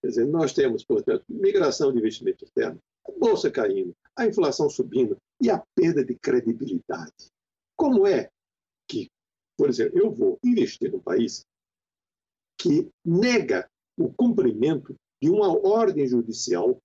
Quer 0.00 0.08
dizer, 0.08 0.26
nós 0.26 0.52
temos, 0.52 0.84
portanto, 0.84 1.24
migração 1.28 1.92
de 1.92 1.98
investimento 1.98 2.44
externo, 2.44 2.80
a 3.06 3.12
Bolsa 3.12 3.50
caindo, 3.50 3.94
a 4.16 4.26
inflação 4.26 4.68
subindo 4.68 5.16
e 5.40 5.48
a 5.50 5.62
perda 5.76 6.04
de 6.04 6.16
credibilidade. 6.16 7.30
Como 7.76 8.06
é 8.06 8.28
que, 8.88 9.08
por 9.56 9.68
exemplo, 9.68 10.00
eu 10.00 10.10
vou 10.10 10.38
investir 10.42 10.90
num 10.90 10.98
país 10.98 11.44
que 12.62 12.88
nega 13.04 13.68
o 13.98 14.08
cumprimento 14.12 14.94
de 15.20 15.28
uma 15.28 15.48
ordem 15.66 16.06
judicial 16.06 16.80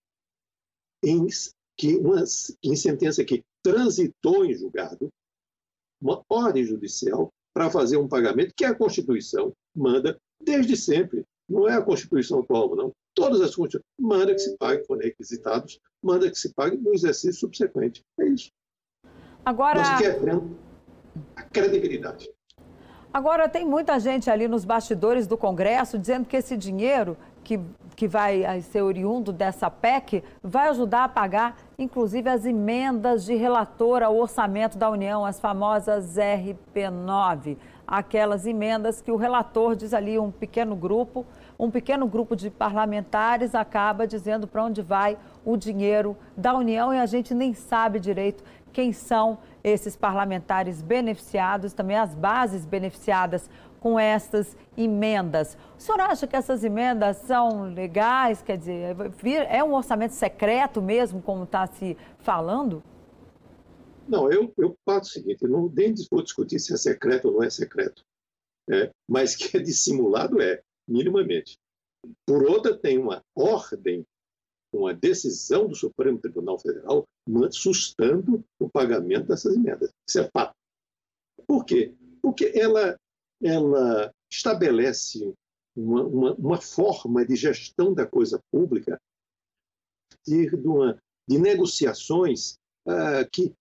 em, 1.04 1.28
que 1.78 1.96
uma, 1.96 2.24
em 2.64 2.76
sentença 2.76 3.24
que 3.24 3.44
transitou 3.64 4.44
em 4.44 4.56
julgado, 4.56 5.10
uma 6.02 6.24
ordem 6.28 6.64
judicial 6.64 7.32
para 7.54 7.70
fazer 7.70 7.98
um 7.98 8.08
pagamento 8.08 8.54
que 8.58 8.66
a 8.66 8.74
Constituição 8.74 9.54
manda 9.76 10.18
desde 10.44 10.76
sempre. 10.76 11.24
Não 11.48 11.70
é 11.70 11.74
a 11.74 11.82
Constituição 11.82 12.40
atual, 12.40 12.76
não. 12.76 12.92
Todas 13.14 13.40
as 13.42 13.56
Constituições 13.56 13.86
manda 14.00 14.34
que 14.34 14.40
se 14.40 14.58
pague, 14.58 14.86
quando 14.88 15.02
requisitados, 15.02 15.80
manda 16.04 16.30
que 16.30 16.38
se 16.38 16.54
pague 16.54 16.78
no 16.78 16.94
exercício 16.94 17.40
subsequente. 17.40 18.04
É 18.20 18.28
isso. 18.28 18.52
Agora... 19.46 19.80
Nós 19.80 20.02
queremos 20.02 20.58
a 21.36 21.44
credibilidade. 21.44 22.30
Agora, 23.18 23.50
tem 23.50 23.66
muita 23.66 24.00
gente 24.00 24.30
ali 24.30 24.48
nos 24.48 24.64
bastidores 24.64 25.26
do 25.26 25.36
Congresso 25.36 25.98
dizendo 25.98 26.28
que 26.28 26.38
esse 26.38 26.56
dinheiro 26.56 27.18
que, 27.44 27.60
que 27.96 28.08
vai 28.08 28.62
ser 28.62 28.84
oriundo 28.84 29.34
dessa 29.34 29.72
PEC 29.72 30.24
vai 30.44 30.68
ajudar 30.68 31.06
a 31.06 31.10
pagar, 31.10 31.58
inclusive, 31.80 32.30
as 32.30 32.46
emendas 32.46 33.26
de 33.26 33.34
relator 33.34 34.04
ao 34.04 34.16
orçamento 34.16 34.78
da 34.78 34.88
União, 34.88 35.26
as 35.26 35.40
famosas 35.40 36.16
RP9. 36.16 37.58
Aquelas 37.88 38.46
emendas 38.46 39.02
que 39.02 39.12
o 39.12 39.16
relator 39.16 39.76
diz 39.76 39.96
ali, 39.96 40.20
um 40.20 40.30
pequeno 40.30 40.76
grupo, 40.76 41.26
um 41.58 41.72
pequeno 41.72 42.06
grupo 42.06 42.36
de 42.36 42.52
parlamentares 42.52 43.56
acaba 43.56 44.06
dizendo 44.06 44.46
para 44.46 44.64
onde 44.64 44.84
vai 44.84 45.18
o 45.44 45.58
dinheiro 45.58 46.16
da 46.38 46.54
União 46.54 46.94
e 46.94 47.00
a 47.00 47.06
gente 47.08 47.34
nem 47.34 47.56
sabe 47.56 48.00
direito 48.00 48.44
quem 48.72 48.94
são 48.94 49.40
esses 49.68 49.96
parlamentares 49.96 50.82
beneficiados, 50.82 51.74
também 51.74 51.98
as 51.98 52.14
bases 52.14 52.66
beneficiadas 52.66 53.50
com 53.80 54.00
estas 54.00 54.56
emendas. 54.76 55.58
O 55.78 55.82
senhor 55.82 56.02
acha 56.02 56.26
que 56.26 56.36
essas 56.36 56.64
emendas 56.64 57.18
são 57.18 57.74
legais? 57.74 58.42
Quer 58.42 58.58
dizer, 58.58 58.96
é 59.50 59.64
um 59.64 59.74
orçamento 59.74 60.14
secreto 60.14 60.82
mesmo, 60.82 61.22
como 61.22 61.44
está 61.44 61.68
se 61.68 61.96
falando? 62.20 62.84
Não, 64.08 64.32
eu, 64.32 64.54
eu 64.58 64.76
passo 64.86 65.10
o 65.10 65.14
seguinte, 65.14 65.48
não 65.48 65.70
nem 65.70 65.94
vou 66.10 66.24
discutir 66.24 66.60
se 66.60 66.74
é 66.74 66.78
secreto 66.78 67.28
ou 67.28 67.34
não 67.36 67.44
é 67.44 67.50
secreto, 67.50 68.04
é, 68.70 68.90
mas 69.08 69.36
que 69.36 69.58
é 69.58 69.60
dissimulado 69.60 70.42
é, 70.42 70.62
minimamente. 70.88 71.58
Por 72.26 72.44
outra, 72.44 72.78
tem 72.78 72.98
uma 72.98 73.22
ordem, 73.36 74.06
uma 74.74 74.94
decisão 74.94 75.68
do 75.68 75.76
Supremo 75.76 76.20
Tribunal 76.20 76.60
Federal 76.60 77.06
sustando 77.52 78.44
o 78.60 78.70
pagamento 78.70 79.28
dessas 79.28 79.56
emendas. 79.56 79.90
Isso 80.08 80.20
é 80.20 80.30
fato. 80.32 80.54
Por 81.46 81.66
quê? 81.66 81.94
Porque 82.22 82.52
ela, 82.54 82.98
ela 83.42 84.12
estabelece 84.30 85.34
uma, 85.76 86.04
uma, 86.04 86.34
uma 86.36 86.62
forma 86.62 87.26
de 87.26 87.36
gestão 87.36 87.94
da 87.94 88.06
coisa 88.06 88.40
pública 88.52 89.00
de, 90.26 90.50
uma, 90.66 90.98
de 91.28 91.38
negociações 91.38 92.58
uh, 92.88 93.28
que 93.32 93.54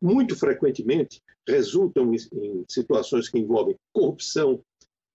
muito 0.00 0.36
frequentemente 0.36 1.20
resultam 1.48 2.12
em, 2.12 2.18
em 2.32 2.64
situações 2.68 3.28
que 3.28 3.38
envolvem 3.38 3.76
corrupção, 3.92 4.62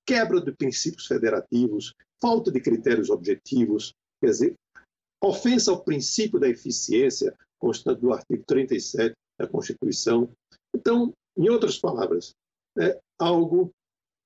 quebra 0.06 0.42
de 0.42 0.52
princípios 0.52 1.06
federativos, 1.06 1.94
falta 2.20 2.52
de 2.52 2.60
critérios 2.60 3.10
objetivos, 3.10 3.94
quer 4.20 4.32
dizer, 4.32 4.56
ofensa 5.22 5.72
ao 5.72 5.84
princípio 5.84 6.40
da 6.40 6.50
eficiência, 6.50 7.38
constante 7.60 8.01
do 8.01 8.12
artigo 8.12 8.44
37 8.46 9.13
da 9.40 9.48
Constituição. 9.48 10.30
Então, 10.75 11.13
em 11.38 11.50
outras 11.50 11.78
palavras, 11.78 12.34
é 12.78 13.00
algo 13.20 13.72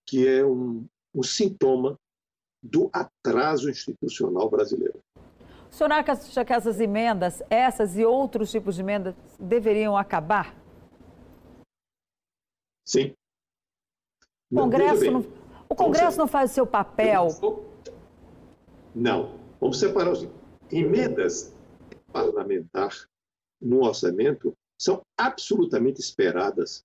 que 0.07 0.27
é 0.27 0.45
um, 0.45 0.85
um 1.13 1.23
sintoma 1.23 1.97
do 2.63 2.89
atraso 2.93 3.69
institucional 3.69 4.49
brasileiro. 4.49 4.99
O 5.69 5.75
senhor 5.75 5.91
acha 5.91 6.45
que 6.45 6.53
essas 6.53 6.79
emendas, 6.79 7.43
essas 7.49 7.97
e 7.97 8.05
outros 8.05 8.49
tipos 8.49 8.75
de 8.75 8.81
emendas, 8.81 9.13
deveriam 9.37 9.97
acabar? 9.97 10.55
Sim. 12.87 13.13
O 14.51 14.55
Congresso, 14.55 15.11
não, 15.11 15.25
o 15.67 15.75
Congresso 15.75 16.17
não 16.17 16.27
faz 16.27 16.51
o 16.51 16.53
seu 16.53 16.67
papel? 16.67 17.27
Não. 18.93 19.37
Vamos 19.59 19.79
separar 19.79 20.11
os 20.11 20.23
emendas 20.71 21.53
parlamentar 22.11 22.91
no 23.61 23.83
orçamento 23.83 24.55
são 24.79 25.05
absolutamente 25.17 25.99
esperadas. 25.99 26.83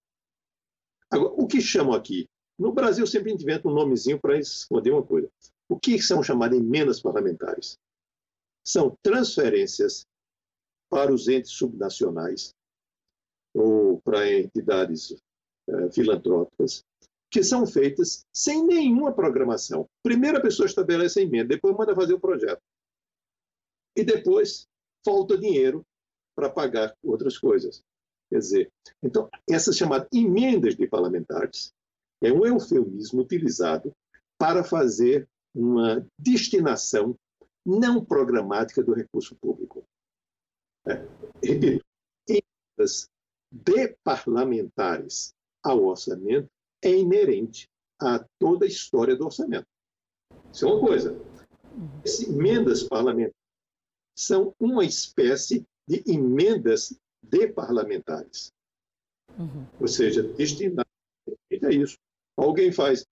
Agora, 1.10 1.32
o 1.36 1.46
que 1.46 1.60
chamam 1.60 1.94
aqui? 1.94 2.28
No 2.58 2.72
Brasil 2.72 3.06
sempre 3.06 3.32
inventa 3.32 3.68
um 3.68 3.74
nomezinho 3.74 4.20
para 4.20 4.38
esconder 4.38 4.90
uma 4.90 5.02
coisa. 5.02 5.30
O 5.68 5.78
que 5.78 6.00
são 6.00 6.22
chamadas 6.22 6.58
emendas 6.58 7.00
parlamentares? 7.00 7.78
São 8.64 8.96
transferências 9.02 10.06
para 10.90 11.12
os 11.12 11.28
entes 11.28 11.52
subnacionais 11.52 12.54
ou 13.54 14.00
para 14.02 14.30
entidades 14.30 15.10
uh, 15.68 15.90
filantrópicas 15.92 16.84
que 17.30 17.44
são 17.44 17.64
feitas 17.64 18.26
sem 18.32 18.66
nenhuma 18.66 19.12
programação. 19.12 19.88
Primeiro 20.02 20.38
a 20.38 20.42
pessoa 20.42 20.66
estabelece 20.66 21.20
a 21.20 21.22
emenda, 21.22 21.48
depois 21.48 21.76
manda 21.76 21.94
fazer 21.94 22.14
o 22.14 22.20
projeto. 22.20 22.60
E 23.96 24.04
depois 24.04 24.66
falta 25.04 25.36
dinheiro 25.36 25.84
para 26.34 26.50
pagar 26.50 26.96
outras 27.02 27.38
coisas. 27.38 27.82
Quer 28.28 28.38
dizer, 28.38 28.72
então, 29.02 29.28
essas 29.48 29.76
chamadas 29.76 30.08
emendas 30.12 30.76
de 30.76 30.86
parlamentares 30.86 31.72
é 32.22 32.32
um 32.32 32.46
eufemismo 32.46 33.22
utilizado 33.22 33.92
para 34.38 34.62
fazer 34.62 35.28
uma 35.54 36.06
destinação 36.18 37.16
não 37.66 38.04
programática 38.04 38.82
do 38.82 38.94
recurso 38.94 39.34
público. 39.36 39.84
É, 40.86 41.06
repito, 41.42 41.84
emendas 42.28 43.08
de 43.50 43.96
parlamentares 44.04 45.34
ao 45.62 45.84
orçamento 45.84 46.48
é 46.82 46.90
inerente 46.90 47.68
a 48.00 48.24
toda 48.38 48.64
a 48.64 48.68
história 48.68 49.16
do 49.16 49.26
orçamento. 49.26 49.66
Isso 50.52 50.64
é 50.64 50.68
uma 50.68 50.80
coisa. 50.80 51.20
As 52.04 52.20
emendas 52.22 52.84
parlamentares 52.84 53.39
são 54.20 54.54
uma 54.60 54.84
espécie 54.84 55.66
de 55.88 56.04
emendas 56.06 56.94
de 57.22 57.48
parlamentares. 57.48 58.52
Uhum. 59.38 59.66
Ou 59.80 59.88
seja, 59.88 60.22
destinadas 60.22 60.92
a 61.64 61.70
isso. 61.70 61.96
Alguém 62.36 62.70
faz, 62.70 63.06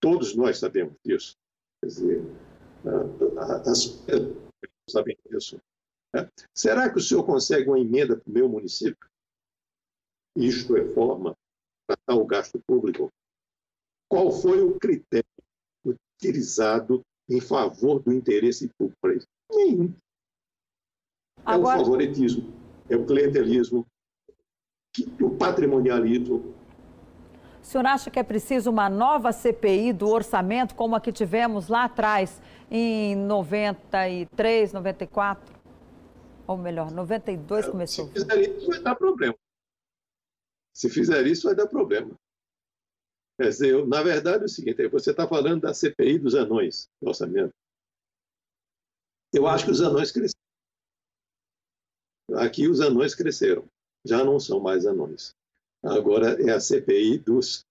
todos 0.00 0.36
nós 0.36 0.58
sabemos 0.58 0.94
disso. 1.04 1.36
Quer 1.80 1.88
dizer, 1.88 2.22
as 3.66 3.86
pessoas 3.86 4.36
sabem 4.88 5.18
disso. 5.28 5.60
Né? 6.14 6.30
Será 6.54 6.88
que 6.90 6.98
o 6.98 7.02
senhor 7.02 7.24
consegue 7.24 7.68
uma 7.68 7.80
emenda 7.80 8.16
para 8.16 8.30
o 8.30 8.32
meu 8.32 8.48
município? 8.48 9.08
Isto 10.36 10.76
é 10.76 10.94
forma 10.94 11.36
tratar 11.88 12.14
o 12.14 12.24
gasto 12.24 12.60
público? 12.64 13.12
Qual 14.08 14.30
foi 14.30 14.62
o 14.62 14.78
critério 14.78 15.26
utilizado 15.84 17.02
em 17.28 17.40
favor 17.40 18.00
do 18.00 18.12
interesse 18.12 18.70
público 18.78 19.26
Nenhum. 19.68 19.94
É 21.38 21.40
Agora... 21.44 21.80
o 21.80 21.84
favoritismo, 21.84 22.52
é 22.88 22.96
o 22.96 23.06
clientelismo, 23.06 23.86
o 25.20 25.30
patrimonialismo. 25.36 26.54
O 27.62 27.64
senhor 27.64 27.86
acha 27.86 28.10
que 28.10 28.18
é 28.18 28.22
preciso 28.22 28.70
uma 28.70 28.88
nova 28.88 29.30
CPI 29.30 29.92
do 29.92 30.08
orçamento, 30.08 30.74
como 30.74 30.96
a 30.96 31.00
que 31.00 31.12
tivemos 31.12 31.68
lá 31.68 31.84
atrás, 31.84 32.40
em 32.70 33.14
93, 33.14 34.72
94? 34.72 35.58
Ou 36.46 36.56
melhor, 36.56 36.90
92 36.90 37.66
é, 37.66 37.70
começou. 37.70 38.06
Se 38.06 38.12
fizer 38.12 38.40
isso, 38.40 38.66
vai 38.68 38.80
dar 38.80 38.94
problema. 38.94 39.36
Se 40.74 40.88
fizer 40.88 41.26
isso, 41.26 41.46
vai 41.46 41.54
dar 41.54 41.66
problema. 41.66 42.10
Quer 43.38 43.48
dizer, 43.50 43.68
eu, 43.68 43.86
na 43.86 44.02
verdade, 44.02 44.44
é 44.44 44.46
o 44.46 44.48
seguinte: 44.48 44.88
você 44.88 45.10
está 45.10 45.28
falando 45.28 45.62
da 45.62 45.74
CPI 45.74 46.18
dos 46.18 46.34
anões 46.34 46.88
do 47.00 47.08
orçamento. 47.08 47.52
Eu 49.32 49.46
acho 49.46 49.64
que 49.64 49.70
os 49.70 49.80
anões 49.80 50.10
cresceram. 50.10 50.38
Aqui 52.36 52.68
os 52.68 52.80
anões 52.80 53.14
cresceram, 53.14 53.64
já 54.04 54.24
não 54.24 54.38
são 54.38 54.60
mais 54.60 54.86
anões. 54.86 55.30
Agora 55.82 56.40
é 56.42 56.50
a 56.50 56.60
CPI 56.60 57.18
dos, 57.18 57.64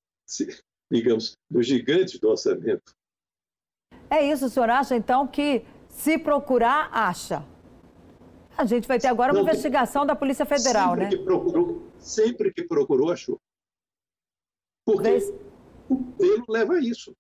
digamos, 0.92 1.34
dos 1.50 1.68
gigantes 1.68 2.20
do 2.20 2.30
orçamento. 2.30 2.92
É 4.10 4.32
isso, 4.32 4.46
o 4.46 4.50
senhor 4.50 4.70
acha 4.70 4.96
então 4.96 5.28
que 5.28 5.66
se 5.90 6.18
procurar, 6.18 6.90
acha? 6.92 7.46
A 8.58 8.66
gente 8.66 8.88
vai 8.88 9.00
ter 9.00 9.08
agora 9.08 9.32
uma 9.32 9.44
não, 9.44 9.48
investigação 9.48 10.06
da 10.06 10.16
Polícia 10.16 10.46
Federal, 10.46 10.96
sempre 10.96 11.04
né? 11.04 11.10
Que 11.10 11.24
procurou, 11.24 11.92
sempre 12.00 12.54
que 12.54 12.64
procurou, 12.64 13.12
achou. 13.12 13.40
Porque 14.86 15.04
Vez... 15.04 15.30
o 15.90 15.94
modelo 15.94 16.46
leva 16.48 16.74
a 16.74 16.80
isso. 16.80 17.14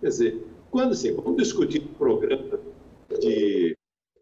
Quer 0.00 0.08
dizer, 0.08 0.46
quando 0.70 0.92
assim, 0.92 1.12
vamos 1.12 1.36
discutir 1.36 1.82
um 1.82 1.94
programa 1.94 2.60
de 3.20 3.76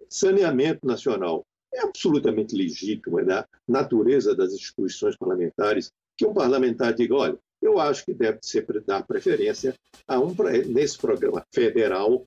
saneamento 0.08 0.86
nacional, 0.86 1.44
é 1.72 1.80
absolutamente 1.80 2.54
legítimo, 2.54 3.18
é 3.18 3.24
da 3.24 3.46
natureza 3.66 4.34
das 4.34 4.52
instituições 4.52 5.16
parlamentares 5.16 5.90
que 6.16 6.24
um 6.24 6.32
parlamentar 6.32 6.94
diga, 6.94 7.14
olha, 7.16 7.38
eu 7.60 7.80
acho 7.80 8.04
que 8.04 8.14
deve 8.14 8.38
ser 8.42 8.64
dar 8.86 9.04
preferência 9.04 9.74
a 10.06 10.20
um 10.20 10.34
nesse 10.68 10.98
programa 10.98 11.44
federal 11.52 12.26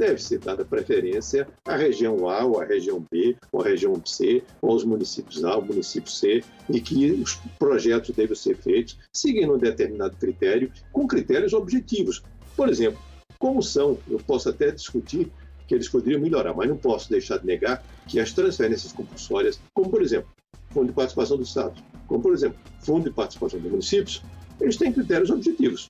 deve 0.00 0.22
ser 0.22 0.38
dada 0.38 0.64
preferência 0.64 1.46
à 1.66 1.76
região 1.76 2.26
A, 2.26 2.42
ou 2.42 2.58
à 2.58 2.64
região 2.64 3.04
B, 3.10 3.36
ou 3.52 3.60
à 3.60 3.64
região 3.64 4.00
C, 4.06 4.42
ou 4.62 4.70
aos 4.70 4.82
municípios 4.82 5.44
A, 5.44 5.56
ou 5.56 5.62
município 5.62 6.10
C, 6.10 6.42
e 6.70 6.80
que 6.80 7.12
os 7.12 7.34
projetos 7.58 8.16
devem 8.16 8.34
ser 8.34 8.56
feitos 8.56 8.98
seguindo 9.12 9.54
um 9.54 9.58
determinado 9.58 10.16
critério, 10.16 10.72
com 10.90 11.06
critérios 11.06 11.52
objetivos. 11.52 12.22
Por 12.56 12.70
exemplo, 12.70 12.98
como 13.40 13.60
são, 13.60 13.98
eu 14.08 14.18
posso 14.18 14.48
até 14.48 14.70
discutir 14.70 15.32
que 15.66 15.74
eles 15.74 15.88
poderiam 15.88 16.20
melhorar, 16.20 16.54
mas 16.54 16.68
não 16.68 16.76
posso 16.76 17.10
deixar 17.10 17.38
de 17.38 17.46
negar 17.46 17.84
que 18.06 18.20
as 18.20 18.32
transferências 18.32 18.92
compulsórias, 18.92 19.60
como 19.74 19.90
por 19.90 20.02
exemplo, 20.02 20.30
Fundo 20.70 20.86
de 20.86 20.92
Participação 20.92 21.36
do 21.36 21.42
Estado, 21.42 21.82
como 22.06 22.22
por 22.22 22.32
exemplo, 22.32 22.58
Fundo 22.80 23.08
de 23.08 23.14
Participação 23.16 23.58
dos 23.58 23.70
Municípios, 23.70 24.22
eles 24.60 24.76
têm 24.76 24.92
critérios 24.92 25.30
objetivos. 25.30 25.86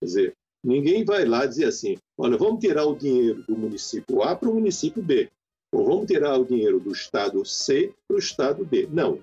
Quer 0.00 0.06
dizer, 0.06 0.34
Ninguém 0.62 1.04
vai 1.04 1.24
lá 1.24 1.46
dizer 1.46 1.64
assim: 1.66 1.96
olha, 2.18 2.36
vamos 2.36 2.60
tirar 2.60 2.84
o 2.84 2.94
dinheiro 2.94 3.42
do 3.48 3.56
município 3.56 4.22
A 4.22 4.36
para 4.36 4.50
o 4.50 4.54
município 4.54 5.02
B, 5.02 5.30
ou 5.72 5.84
vamos 5.86 6.06
tirar 6.06 6.38
o 6.38 6.44
dinheiro 6.44 6.78
do 6.78 6.92
estado 6.92 7.44
C 7.46 7.92
para 8.06 8.16
o 8.16 8.18
estado 8.18 8.64
B. 8.64 8.86
Não. 8.90 9.20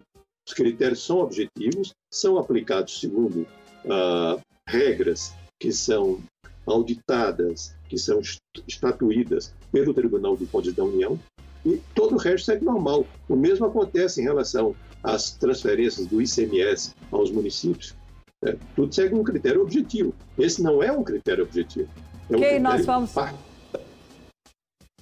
Os 0.48 0.54
critérios 0.54 1.06
são 1.06 1.20
objetivos, 1.20 1.94
são 2.12 2.38
aplicados 2.38 3.00
segundo 3.00 3.46
ah, 3.90 4.40
regras 4.68 5.34
que 5.60 5.72
são 5.72 6.22
auditadas, 6.68 7.74
que 7.88 7.98
são 7.98 8.22
estatuídas 8.68 9.54
pelo 9.72 9.94
Tribunal 9.94 10.36
de 10.36 10.46
Contas 10.46 10.74
da 10.74 10.84
União, 10.84 11.18
e 11.66 11.82
todo 11.96 12.16
o 12.16 12.18
resto 12.18 12.46
segue 12.46 12.66
normal. 12.66 13.06
O 13.28 13.36
mesmo 13.36 13.66
acontece 13.66 14.22
em 14.22 14.24
relação 14.24 14.76
às 15.04 15.32
transferências 15.32 16.06
do 16.06 16.22
ICMS 16.22 16.94
aos 17.12 17.32
municípios. 17.32 17.96
É, 18.44 18.56
tudo 18.76 18.94
segue 18.94 19.16
um 19.16 19.24
critério 19.24 19.62
objetivo. 19.62 20.14
Esse 20.38 20.62
não 20.62 20.84
é 20.84 20.92
um 20.92 21.04
critério 21.04 21.44
objetivo. 21.44 21.90
É 22.30 22.34
um 22.34 22.38
okay, 22.38 22.60
nós 22.60 22.86
vamos. 22.86 23.12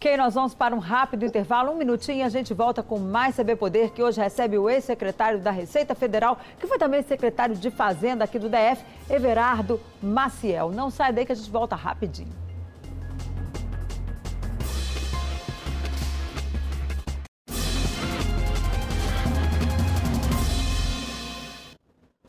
Ok, 0.06 0.18
nós 0.18 0.36
vamos 0.36 0.54
para 0.54 0.76
um 0.76 0.78
rápido 0.78 1.26
intervalo, 1.26 1.72
um 1.72 1.78
minutinho, 1.78 2.20
e 2.20 2.22
a 2.22 2.30
gente 2.30 2.54
volta 2.54 2.84
com 2.84 3.00
mais 3.00 3.36
CB 3.36 3.56
Poder, 3.56 3.89
que 3.89 4.04
hoje 4.04 4.22
recebe 4.22 4.56
o 4.56 4.70
ex-secretário 4.70 5.39
da 5.39 5.50
Receita 5.50 5.96
Federal, 5.96 6.38
que 6.60 6.68
foi 6.68 6.78
também 6.78 7.02
secretário 7.02 7.56
de 7.56 7.72
Fazenda 7.72 8.24
aqui 8.24 8.38
do 8.38 8.48
DF, 8.48 8.86
Everardo 9.10 9.82
Maciel. 10.04 10.70
Não 10.70 10.91
sai 10.91 11.12
daí 11.12 11.26
que 11.26 11.32
a 11.32 11.36
gente 11.36 11.50
volta 11.50 11.76
rapidinho. 11.76 12.30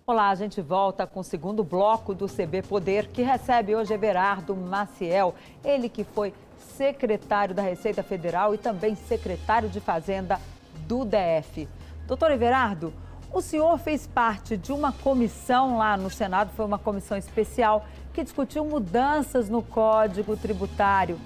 Olá, 0.07 0.31
a 0.31 0.35
gente 0.35 0.63
volta 0.63 1.07
com 1.07 1.21
o 1.21 1.25
segundo 1.25 1.63
bloco 1.63 2.15
do 2.15 2.27
CB 2.27 2.63
Poder, 2.63 3.09
que 3.09 3.21
recebe 3.21 3.75
hoje 3.75 3.93
Everardo 3.93 4.57
Maciel, 4.57 5.35
ele 5.63 5.91
que 5.91 6.05
foi 6.05 6.33
secretário 6.77 7.55
da 7.55 7.63
Receita 7.63 8.03
Federal 8.03 8.55
e 8.55 8.59
também 8.59 8.95
secretário 8.95 9.69
de 9.69 9.81
Fazenda 9.81 10.39
do 10.87 11.05
DF. 11.05 11.69
Doutor 12.07 12.31
Everardo, 12.31 12.93
o 13.33 13.41
senhor 13.41 13.77
fez 13.79 14.07
parte 14.07 14.57
de 14.57 14.73
uma 14.73 14.93
comissão 14.93 15.79
lá 15.79 15.97
no 15.97 16.11
Senado, 16.11 16.53
foi 16.55 16.65
uma 16.65 16.79
comissão 16.79 17.17
especial, 17.17 17.85
que 18.13 18.23
discutiu 18.23 18.65
mudanças 18.65 19.49
no 19.49 19.63
Código 19.63 20.37
Tributário. 20.37 21.19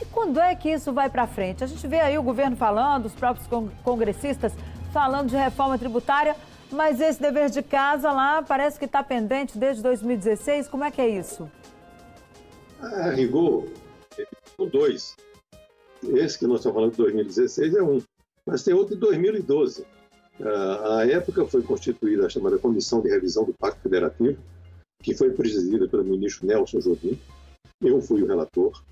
E 0.00 0.04
quando 0.04 0.38
é 0.38 0.54
que 0.54 0.68
isso 0.68 0.92
vai 0.92 1.08
para 1.08 1.26
frente? 1.26 1.64
A 1.64 1.66
gente 1.66 1.86
vê 1.88 2.00
aí 2.00 2.18
o 2.18 2.22
governo 2.22 2.56
falando, 2.56 3.06
os 3.06 3.14
próprios 3.14 3.48
congressistas 3.82 4.52
falando 4.92 5.30
de 5.30 5.36
reforma 5.36 5.78
tributária, 5.78 6.36
mas 6.70 7.00
esse 7.00 7.20
dever 7.20 7.48
de 7.50 7.62
casa 7.62 8.12
lá 8.12 8.42
parece 8.42 8.78
que 8.78 8.84
está 8.84 9.02
pendente 9.02 9.56
desde 9.58 9.82
2016. 9.82 10.68
Como 10.68 10.84
é 10.84 10.90
que 10.90 11.00
é 11.00 11.08
isso? 11.08 11.50
A 12.80 13.10
rigor, 13.10 13.64
são 14.56 14.68
dois. 14.68 15.14
Esse 16.02 16.38
que 16.38 16.46
nós 16.46 16.58
estamos 16.58 16.76
falando 16.76 16.90
de 16.92 16.98
2016 16.98 17.74
é 17.74 17.82
um, 17.82 18.00
mas 18.46 18.62
tem 18.62 18.74
outro 18.74 18.94
de 18.94 19.00
2012. 19.00 19.84
A 20.40 21.06
época 21.06 21.46
foi 21.46 21.62
constituída 21.62 22.26
a 22.26 22.28
chamada 22.28 22.58
Comissão 22.58 23.00
de 23.00 23.08
Revisão 23.08 23.44
do 23.44 23.54
Pacto 23.54 23.80
Federativo, 23.80 24.38
que 25.02 25.14
foi 25.14 25.30
presidida 25.30 25.88
pelo 25.88 26.04
ministro 26.04 26.46
Nelson 26.46 26.78
Jobim. 26.80 27.18
Eu 27.80 28.00
fui 28.00 28.22
o 28.22 28.26
relator, 28.26 28.82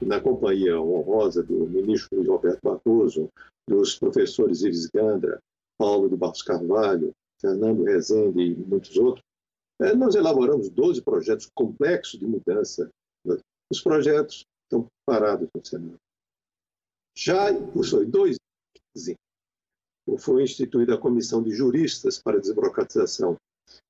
na 0.00 0.20
companhia 0.20 0.78
honrosa 0.80 1.42
do 1.42 1.66
ministro 1.66 2.22
Roberto 2.22 2.60
Barroso, 2.62 3.28
dos 3.68 3.98
professores 3.98 4.62
Ives 4.62 4.86
Gandra, 4.86 5.40
Paulo 5.78 6.08
de 6.08 6.16
Barros 6.16 6.42
Carvalho, 6.42 7.12
Fernando 7.40 7.84
Rezende 7.84 8.40
e 8.40 8.54
muitos 8.54 8.96
outros, 8.96 9.24
é, 9.80 9.94
nós 9.94 10.14
elaboramos 10.14 10.68
12 10.68 11.02
projetos 11.02 11.50
complexos 11.54 12.20
de 12.20 12.26
mudança. 12.26 12.90
Os 13.70 13.80
projetos 13.80 14.44
estão 15.04 15.14
parados 15.14 15.48
no 15.54 15.64
Senado. 15.64 16.00
Já 17.16 17.50
em 17.52 17.70
2015, 18.10 19.14
foi 20.18 20.42
instituída 20.42 20.94
a 20.94 20.98
Comissão 20.98 21.42
de 21.42 21.50
Juristas 21.50 22.20
para 22.20 22.38
a 22.38 22.40
Desburocratização, 22.40 23.36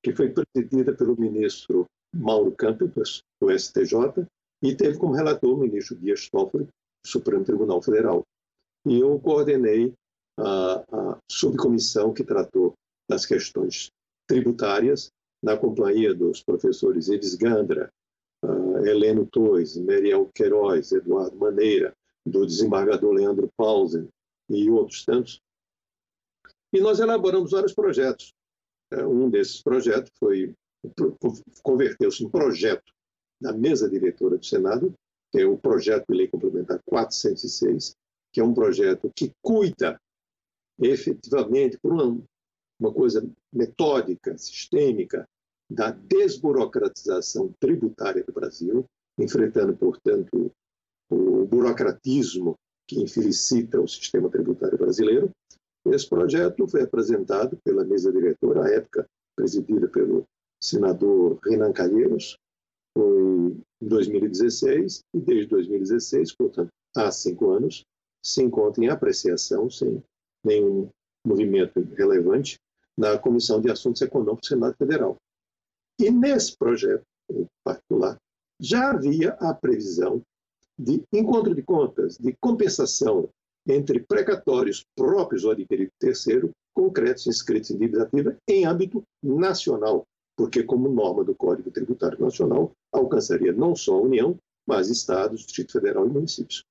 que 0.03 0.13
foi 0.13 0.31
presidida 0.31 0.93
pelo 0.95 1.19
ministro 1.19 1.85
Mauro 2.13 2.51
Campos, 2.51 3.21
do 3.41 3.49
STJ, 3.57 4.25
e 4.61 4.75
teve 4.75 4.97
como 4.97 5.13
relator 5.13 5.53
o 5.53 5.57
ministro 5.57 5.95
Dias 5.97 6.29
Toffoli, 6.29 6.65
do 6.65 7.09
Supremo 7.09 7.43
Tribunal 7.43 7.81
Federal. 7.81 8.23
E 8.85 8.99
eu 8.99 9.19
coordenei 9.19 9.93
a, 10.39 10.83
a 10.91 11.17
subcomissão 11.29 12.13
que 12.13 12.23
tratou 12.23 12.73
das 13.09 13.25
questões 13.25 13.89
tributárias, 14.27 15.09
na 15.43 15.57
companhia 15.57 16.13
dos 16.13 16.41
professores 16.41 17.09
Eves 17.09 17.35
Gandra, 17.35 17.89
uh, 18.45 18.85
Heleno 18.85 19.25
Tois, 19.25 19.77
Meriel 19.77 20.29
Queiroz, 20.33 20.91
Eduardo 20.91 21.35
Maneira, 21.37 21.95
do 22.25 22.45
desembargador 22.45 23.13
Leandro 23.13 23.49
Pausen 23.57 24.07
e 24.49 24.69
outros 24.69 25.03
tantos. 25.03 25.41
E 26.73 26.79
nós 26.79 26.99
elaboramos 26.99 27.51
vários 27.51 27.73
projetos. 27.73 28.33
Uh, 28.93 29.07
um 29.07 29.29
desses 29.29 29.61
projetos 29.61 30.11
foi 30.19 30.53
converteu-se 31.63 32.23
em 32.23 32.29
projeto 32.29 32.93
da 33.41 33.51
mesa 33.51 33.89
diretora 33.89 34.37
do 34.37 34.45
Senado, 34.45 34.93
que 35.31 35.39
é 35.39 35.45
o 35.45 35.57
projeto 35.57 36.05
de 36.07 36.15
lei 36.15 36.27
complementar 36.27 36.79
406, 36.85 37.95
que 38.31 38.39
é 38.39 38.43
um 38.43 38.53
projeto 38.53 39.11
que 39.15 39.31
cuida 39.41 39.99
efetivamente 40.79 41.77
por 41.79 41.93
uma, 41.93 42.21
uma 42.79 42.93
coisa 42.93 43.27
metódica, 43.51 44.37
sistêmica, 44.37 45.27
da 45.69 45.91
desburocratização 45.91 47.53
tributária 47.59 48.23
do 48.23 48.31
Brasil, 48.31 48.85
enfrentando, 49.17 49.75
portanto, 49.75 50.51
o 51.09 51.45
burocratismo 51.45 52.55
que 52.87 53.01
infelicita 53.01 53.81
o 53.81 53.87
sistema 53.87 54.29
tributário 54.29 54.77
brasileiro. 54.77 55.31
Esse 55.87 56.07
projeto 56.07 56.67
foi 56.67 56.81
apresentado 56.83 57.57
pela 57.63 57.83
mesa 57.83 58.11
diretora, 58.11 58.65
à 58.65 58.69
época 58.69 59.07
presidida 59.35 59.87
pelo 59.87 60.25
senador 60.61 61.39
Renan 61.43 61.73
Calheiros, 61.73 62.37
em 62.97 63.61
2016, 63.81 65.01
e 65.13 65.19
desde 65.19 65.47
2016, 65.47 66.31
portanto, 66.33 66.69
há 66.95 67.11
cinco 67.11 67.51
anos, 67.51 67.83
se 68.23 68.41
encontra 68.41 68.83
em 68.83 68.89
apreciação, 68.89 69.69
sem 69.69 70.01
nenhum 70.43 70.89
movimento 71.25 71.79
relevante, 71.95 72.57
na 72.97 73.17
Comissão 73.17 73.59
de 73.59 73.69
Assuntos 73.69 74.01
Econômicos 74.01 74.47
do 74.47 74.53
Senado 74.55 74.75
Federal. 74.77 75.17
E 75.99 76.11
nesse 76.11 76.57
projeto, 76.57 77.03
em 77.31 77.45
particular, 77.63 78.17
já 78.59 78.91
havia 78.91 79.31
a 79.39 79.53
previsão 79.53 80.21
de 80.77 81.01
encontro 81.13 81.55
de 81.55 81.61
contas, 81.61 82.17
de 82.17 82.35
compensação 82.39 83.29
entre 83.67 83.99
precatórios 83.99 84.85
próprios 84.95 85.43
ou 85.43 85.51
adquiridos 85.51 85.93
terceiro, 85.99 86.51
concretos 86.73 87.25
inscritos 87.27 87.71
em 87.71 87.77
dívida 87.77 88.03
ativa 88.03 88.37
em 88.47 88.65
âmbito 88.65 89.01
nacional, 89.23 90.03
porque, 90.37 90.63
como 90.63 90.89
norma 90.89 91.23
do 91.23 91.33
Código 91.33 91.71
Tributário 91.71 92.19
Nacional, 92.19 92.71
alcançaria 92.93 93.53
não 93.53 93.75
só 93.75 93.95
a 93.95 94.01
União, 94.01 94.37
mas 94.67 94.89
estados, 94.89 95.45
Distrito 95.45 95.71
Federal 95.71 96.05
e 96.05 96.09
municípios. 96.09 96.63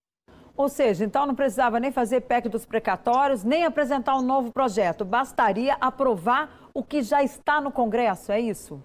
Ou 0.56 0.68
seja, 0.68 1.04
então 1.04 1.26
não 1.26 1.34
precisava 1.34 1.80
nem 1.80 1.90
fazer 1.90 2.20
PEC 2.20 2.48
dos 2.48 2.64
precatórios, 2.64 3.42
nem 3.42 3.64
apresentar 3.64 4.16
um 4.16 4.22
novo 4.22 4.52
projeto, 4.52 5.04
bastaria 5.04 5.74
aprovar 5.80 6.70
o 6.72 6.82
que 6.82 7.02
já 7.02 7.24
está 7.24 7.60
no 7.60 7.72
Congresso, 7.72 8.30
é 8.30 8.40
isso? 8.40 8.80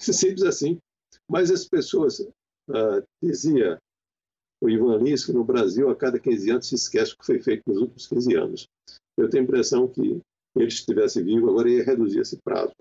Sim, 0.00 0.12
simples 0.12 0.42
assim. 0.42 0.78
Mas 1.28 1.50
as 1.50 1.66
pessoas, 1.66 2.20
uh, 2.20 3.02
dizia 3.22 3.78
o 4.62 4.68
Ivan 4.68 4.98
Lins, 4.98 5.24
que 5.24 5.32
no 5.32 5.44
Brasil, 5.44 5.90
a 5.90 5.96
cada 5.96 6.18
15 6.18 6.50
anos, 6.50 6.68
se 6.68 6.74
esquece 6.74 7.12
o 7.12 7.18
que 7.18 7.26
foi 7.26 7.40
feito 7.40 7.62
nos 7.66 7.78
últimos 7.78 8.06
15 8.06 8.34
anos. 8.34 8.68
Eu 9.16 9.28
tenho 9.28 9.42
a 9.42 9.44
impressão 9.44 9.88
que 9.88 10.20
ele 10.56 10.68
estivesse 10.68 11.22
vivo, 11.22 11.50
agora 11.50 11.70
ia 11.70 11.84
reduzir 11.84 12.20
esse 12.20 12.38
prazo. 12.42 12.72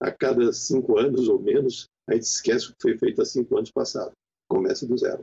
A 0.00 0.10
cada 0.10 0.52
cinco 0.52 0.98
anos 0.98 1.28
ou 1.28 1.40
menos, 1.40 1.88
a 2.08 2.14
gente 2.14 2.24
esquece 2.24 2.66
o 2.66 2.70
que 2.70 2.82
foi 2.82 2.98
feito 2.98 3.22
há 3.22 3.24
cinco 3.24 3.56
anos 3.56 3.70
passados. 3.70 4.12
Começa 4.48 4.86
do 4.86 4.96
zero. 4.96 5.22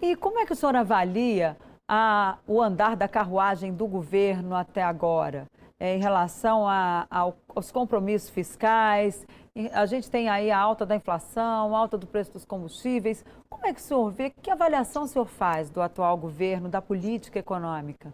E 0.00 0.16
como 0.16 0.38
é 0.38 0.46
que 0.46 0.52
o 0.52 0.56
senhor 0.56 0.76
avalia 0.76 1.56
a, 1.88 2.38
o 2.46 2.62
andar 2.62 2.96
da 2.96 3.08
carruagem 3.08 3.72
do 3.74 3.86
governo 3.86 4.54
até 4.54 4.82
agora? 4.82 5.46
É, 5.84 5.96
em 5.96 6.00
relação 6.00 6.66
a, 6.66 7.06
aos 7.10 7.70
compromissos 7.70 8.30
fiscais. 8.30 9.26
A 9.70 9.84
gente 9.84 10.10
tem 10.10 10.30
aí 10.30 10.50
a 10.50 10.58
alta 10.58 10.86
da 10.86 10.96
inflação, 10.96 11.76
alta 11.76 11.98
do 11.98 12.06
preço 12.06 12.32
dos 12.32 12.46
combustíveis. 12.46 13.22
Como 13.50 13.66
é 13.66 13.74
que 13.74 13.80
o 13.80 13.82
senhor 13.82 14.10
vê? 14.10 14.30
Que 14.30 14.50
avaliação 14.50 15.02
o 15.02 15.06
senhor 15.06 15.26
faz 15.26 15.68
do 15.68 15.82
atual 15.82 16.16
governo, 16.16 16.70
da 16.70 16.80
política 16.80 17.38
econômica? 17.38 18.10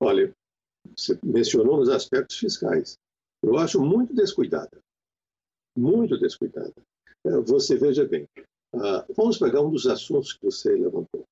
Olha, 0.00 0.32
você 0.96 1.18
mencionou 1.24 1.78
nos 1.78 1.88
aspectos 1.88 2.38
fiscais. 2.38 2.96
Eu 3.42 3.58
acho 3.58 3.80
muito 3.82 4.14
descuidada. 4.14 4.78
Muito 5.76 6.16
descuidada. 6.16 6.72
É, 7.26 7.30
você 7.40 7.76
veja 7.76 8.06
bem, 8.06 8.28
vamos 9.16 9.38
pegar 9.38 9.60
um 9.60 9.70
dos 9.70 9.88
assuntos 9.88 10.34
que 10.34 10.44
você 10.44 10.70
levantou, 10.70 11.24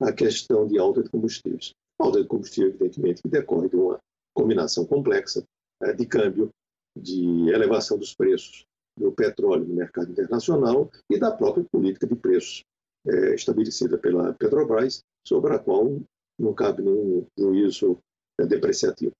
a 0.00 0.10
questão 0.12 0.66
de 0.66 0.78
alta 0.78 1.02
de 1.02 1.10
combustíveis. 1.10 1.74
A 2.00 2.04
alta 2.04 2.22
de 2.22 2.26
combustível, 2.26 2.70
evidentemente, 2.70 3.20
que 3.20 3.28
decorre 3.28 3.68
de 3.68 3.76
uma 3.76 4.00
combinação 4.34 4.84
complexa 4.86 5.44
é, 5.82 5.92
de 5.92 6.06
câmbio, 6.06 6.50
de 6.96 7.50
elevação 7.50 7.98
dos 7.98 8.14
preços 8.14 8.64
do 8.98 9.12
petróleo 9.12 9.64
no 9.64 9.74
mercado 9.74 10.10
internacional 10.10 10.90
e 11.08 11.18
da 11.18 11.30
própria 11.30 11.64
política 11.70 12.06
de 12.06 12.16
preços 12.16 12.64
é, 13.06 13.34
estabelecida 13.34 13.96
pela 13.96 14.34
Petrobras, 14.34 15.02
sobre 15.26 15.54
a 15.54 15.58
qual 15.58 16.00
não 16.38 16.54
cabe 16.54 16.82
nenhum 16.82 17.26
juízo 17.38 17.98
é, 18.38 18.46
depreciativo. 18.46 19.12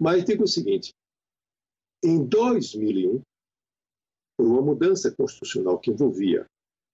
Mas 0.00 0.24
digo 0.24 0.44
o 0.44 0.48
seguinte: 0.48 0.92
em 2.02 2.24
2001, 2.24 3.20
por 4.38 4.46
uma 4.46 4.62
mudança 4.62 5.10
constitucional 5.10 5.78
que 5.78 5.90
envolvia 5.90 6.46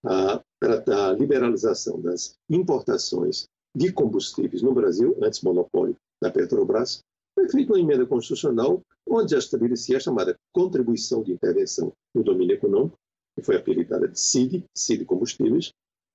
a, 0.05 0.35
a 0.35 1.13
liberalização 1.13 2.01
das 2.01 2.35
importações 2.49 3.47
de 3.75 3.93
combustíveis 3.93 4.63
no 4.63 4.75
Brasil, 4.75 5.17
antes 5.23 5.43
monopólio 5.43 5.97
da 6.21 6.31
Petrobras, 6.31 7.01
foi 7.37 7.49
feita 7.51 7.75
uma 7.75 7.81
emenda 7.81 8.07
constitucional 8.07 8.83
onde 9.07 9.33
já 9.33 9.39
estabelecia 9.39 9.99
a 9.99 10.01
chamada 10.01 10.37
contribuição 10.53 11.23
de 11.23 11.33
intervenção 11.33 11.93
no 12.15 12.25
domínio 12.25 12.55
econômico, 12.55 12.99
que 13.37 13.43
foi 13.43 13.57
apelidada 13.57 14.09
de 14.09 14.19
CID, 14.19 14.65
CID 14.75 15.05
Combustíveis, 15.05 15.71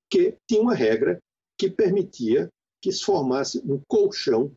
que 0.10 0.36
tinha 0.50 0.62
uma 0.62 0.74
regra 0.74 1.20
que 1.58 1.70
permitia 1.70 2.50
que 2.82 2.92
se 2.92 3.06
formasse 3.06 3.62
um 3.64 3.80
colchão 3.88 4.52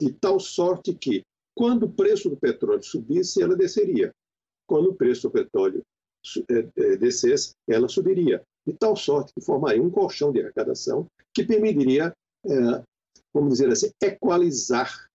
de 0.00 0.12
tal 0.12 0.38
sorte 0.38 0.94
que, 0.94 1.22
quando 1.56 1.84
o 1.86 1.92
preço 1.92 2.30
do 2.30 2.36
petróleo 2.36 2.82
subisse, 2.82 3.42
ela 3.42 3.56
desceria. 3.56 4.12
Quando 4.66 4.90
o 4.90 4.94
preço 4.94 5.22
do 5.22 5.32
petróleo 5.32 5.82
eh, 6.48 6.68
eh, 6.76 6.96
descesse, 6.96 7.54
ela 7.68 7.88
subiria. 7.88 8.42
De 8.66 8.72
tal 8.72 8.96
sorte 8.96 9.32
que 9.34 9.44
formaria 9.44 9.82
um 9.82 9.90
colchão 9.90 10.32
de 10.32 10.40
arrecadação 10.40 11.06
que 11.34 11.44
permitiria, 11.44 12.14
eh, 12.46 12.82
vamos 13.32 13.54
dizer 13.54 13.70
assim, 13.70 13.90
equalizar 14.00 15.08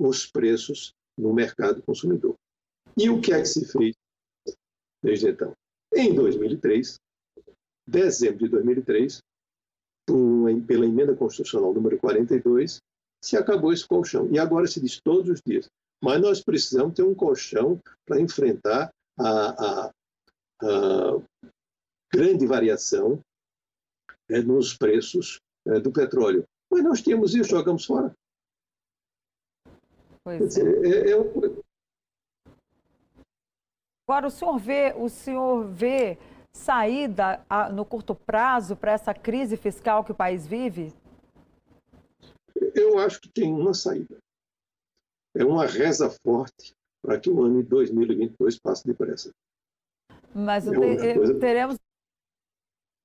os 0.00 0.26
preços 0.26 0.94
no 1.18 1.34
mercado 1.34 1.82
consumidor. 1.82 2.34
E 2.96 3.10
o 3.10 3.20
que 3.20 3.32
é 3.32 3.40
que 3.40 3.46
se 3.46 3.66
fez 3.66 3.94
desde 5.02 5.28
então? 5.28 5.52
Em 5.94 6.14
2003, 6.14 6.98
dezembro 7.86 8.38
de 8.38 8.48
2003, 8.48 9.20
pela 10.66 10.86
emenda 10.86 11.14
constitucional 11.14 11.74
número 11.74 11.98
42, 11.98 12.80
se 13.22 13.36
acabou 13.36 13.72
esse 13.72 13.86
colchão. 13.86 14.28
E 14.32 14.38
agora 14.38 14.66
se 14.66 14.80
diz 14.80 14.98
todos 15.04 15.28
os 15.28 15.40
dias. 15.46 15.68
Mas 16.02 16.20
nós 16.20 16.42
precisamos 16.42 16.94
ter 16.94 17.02
um 17.02 17.14
colchão 17.14 17.78
para 18.06 18.20
enfrentar 18.20 18.90
a, 19.18 19.84
a, 19.86 19.90
a, 20.62 21.22
grande 22.12 22.46
variação 22.46 23.20
é, 24.30 24.40
nos 24.40 24.74
preços 24.74 25.38
é, 25.66 25.78
do 25.78 25.92
petróleo. 25.92 26.44
Mas 26.70 26.82
nós 26.82 27.02
temos 27.02 27.34
isso, 27.34 27.50
jogamos 27.50 27.84
fora. 27.84 28.14
Pois 30.38 30.56
é. 30.56 31.10
é 31.10 31.60
Agora, 34.08 34.26
o 34.26 34.30
senhor 34.30 34.58
vê, 34.58 34.94
o 34.96 35.08
senhor 35.08 35.64
vê 35.68 36.18
saída 36.52 37.44
no 37.72 37.84
curto 37.84 38.14
prazo 38.14 38.74
para 38.74 38.92
essa 38.92 39.14
crise 39.14 39.56
fiscal 39.56 40.02
que 40.04 40.12
o 40.12 40.14
país 40.14 40.46
vive? 40.46 40.92
Eu 42.74 42.98
acho 42.98 43.20
que 43.20 43.28
tem 43.28 43.52
uma 43.52 43.72
saída. 43.72 44.18
É 45.36 45.44
uma 45.44 45.64
reza 45.64 46.10
forte 46.24 46.74
para 47.02 47.18
que 47.18 47.30
o 47.30 47.42
ano 47.42 47.62
de 47.62 47.68
2022 47.68 48.58
passe 48.58 48.86
depressa. 48.86 49.30
Mas 50.34 50.66
é 50.66 50.70
te, 50.70 51.14
coisa... 51.14 51.38
teremos 51.38 51.76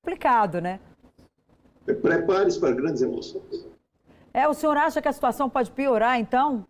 complicado, 0.03 0.59
né? 0.59 0.79
É, 1.87 1.93
prepare-se 1.93 2.59
para 2.59 2.73
grandes 2.73 3.01
emoções. 3.01 3.67
É, 4.33 4.47
o 4.47 4.53
senhor 4.53 4.75
acha 4.75 5.01
que 5.01 5.07
a 5.07 5.13
situação 5.13 5.49
pode 5.49 5.71
piorar, 5.71 6.19
então? 6.19 6.65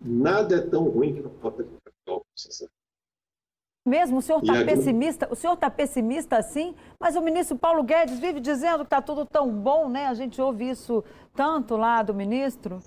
Nada 0.00 0.56
é 0.56 0.60
tão 0.60 0.84
ruim 0.84 1.14
que 1.14 1.20
não 1.20 1.30
capital, 1.30 2.24
você 2.34 2.50
sabe. 2.50 2.70
Mesmo 3.86 4.18
o 4.18 4.22
senhor 4.22 4.40
está 4.40 4.64
pessimista, 4.64 5.28
o 5.30 5.34
senhor 5.34 5.54
está 5.54 5.70
pessimista 5.70 6.36
assim, 6.36 6.74
mas 6.98 7.16
o 7.16 7.22
ministro 7.22 7.58
Paulo 7.58 7.82
Guedes 7.82 8.18
vive 8.18 8.38
dizendo 8.38 8.78
que 8.78 8.84
está 8.84 9.00
tudo 9.00 9.24
tão 9.24 9.50
bom, 9.50 9.88
né? 9.88 10.06
A 10.06 10.14
gente 10.14 10.40
ouve 10.40 10.68
isso 10.68 11.02
tanto 11.34 11.76
lá 11.76 12.02
do 12.02 12.14
ministro. 12.14 12.78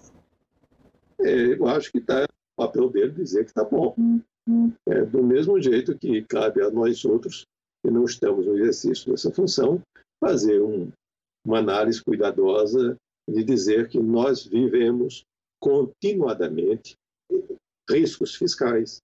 É, 1.19 1.53
eu 1.53 1.67
acho 1.67 1.91
que 1.91 1.97
está 1.97 2.23
o 2.23 2.65
papel 2.65 2.89
dele 2.89 3.11
dizer 3.11 3.43
que 3.43 3.49
está 3.49 3.63
bom. 3.63 3.95
É, 4.87 5.03
do 5.05 5.23
mesmo 5.23 5.59
jeito 5.59 5.97
que 5.97 6.21
cabe 6.23 6.61
a 6.61 6.69
nós 6.69 7.03
outros, 7.05 7.45
que 7.83 7.89
não 7.89 8.05
estamos 8.05 8.45
no 8.45 8.57
exercício 8.57 9.11
dessa 9.11 9.31
função, 9.31 9.81
fazer 10.19 10.61
um, 10.61 10.91
uma 11.45 11.59
análise 11.59 12.03
cuidadosa 12.03 12.97
de 13.27 13.43
dizer 13.43 13.87
que 13.87 13.99
nós 13.99 14.45
vivemos 14.45 15.25
continuadamente 15.59 16.95
riscos 17.89 18.35
fiscais, 18.35 19.01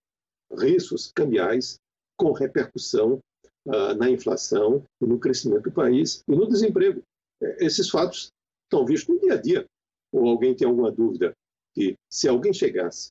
riscos 0.51 1.11
cambiais 1.13 1.79
com 2.17 2.31
repercussão 2.31 3.19
uh, 3.65 3.93
na 3.97 4.09
inflação 4.09 4.83
e 5.01 5.05
no 5.05 5.19
crescimento 5.19 5.63
do 5.63 5.71
país 5.71 6.23
e 6.27 6.35
no 6.35 6.47
desemprego. 6.47 7.01
É, 7.41 7.65
esses 7.65 7.89
fatos 7.89 8.31
estão 8.63 8.85
vistos 8.85 9.15
no 9.15 9.21
dia 9.21 9.33
a 9.33 9.41
dia. 9.41 9.65
Ou 10.11 10.27
alguém 10.27 10.55
tem 10.55 10.67
alguma 10.67 10.91
dúvida 10.91 11.33
que 11.73 11.95
se 12.09 12.27
alguém 12.27 12.51
chegasse 12.51 13.09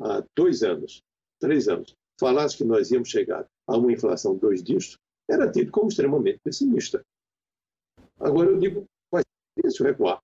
há 0.00 0.22
dois 0.36 0.62
anos, 0.62 1.00
três 1.40 1.68
anos, 1.68 1.94
falasse 2.20 2.56
que 2.56 2.64
nós 2.64 2.90
íamos 2.90 3.08
chegar 3.08 3.46
a 3.66 3.76
uma 3.76 3.92
inflação 3.92 4.34
de 4.34 4.40
dois 4.40 4.62
dígitos, 4.62 4.98
era 5.28 5.50
tido 5.50 5.72
como 5.72 5.88
extremamente 5.88 6.38
pessimista. 6.44 7.02
Agora 8.20 8.50
eu 8.50 8.58
digo, 8.58 8.84
vai 9.10 9.22
ser 9.22 9.62
difícil 9.62 9.86
recuar 9.86 10.20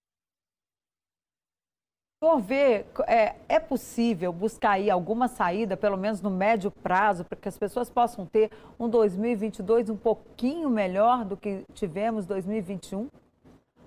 senhor 2.23 2.39
vê, 2.39 2.85
é, 3.07 3.35
é, 3.49 3.59
possível 3.59 4.31
buscar 4.31 4.73
aí 4.73 4.91
alguma 4.91 5.27
saída, 5.27 5.75
pelo 5.75 5.97
menos 5.97 6.21
no 6.21 6.31
médio 6.31 6.71
prazo, 6.71 7.25
para 7.25 7.39
que 7.39 7.49
as 7.49 7.57
pessoas 7.57 7.89
possam 7.89 8.27
ter 8.27 8.51
um 8.79 8.91
2022 8.91 9.89
um 9.89 9.97
pouquinho 9.97 10.69
melhor 10.69 11.25
do 11.25 11.35
que 11.35 11.65
tivemos 11.73 12.27
2021? 12.27 13.05
O 13.05 13.11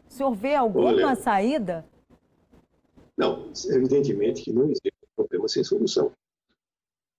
senhor 0.08 0.34
vê 0.34 0.56
alguma 0.56 0.88
Olha, 0.88 1.16
saída? 1.16 1.86
Não, 3.16 3.52
evidentemente 3.68 4.42
que 4.42 4.52
não 4.52 4.64
existe 4.64 4.92
problema 5.16 5.48
sem 5.48 5.64
solução. 5.64 6.12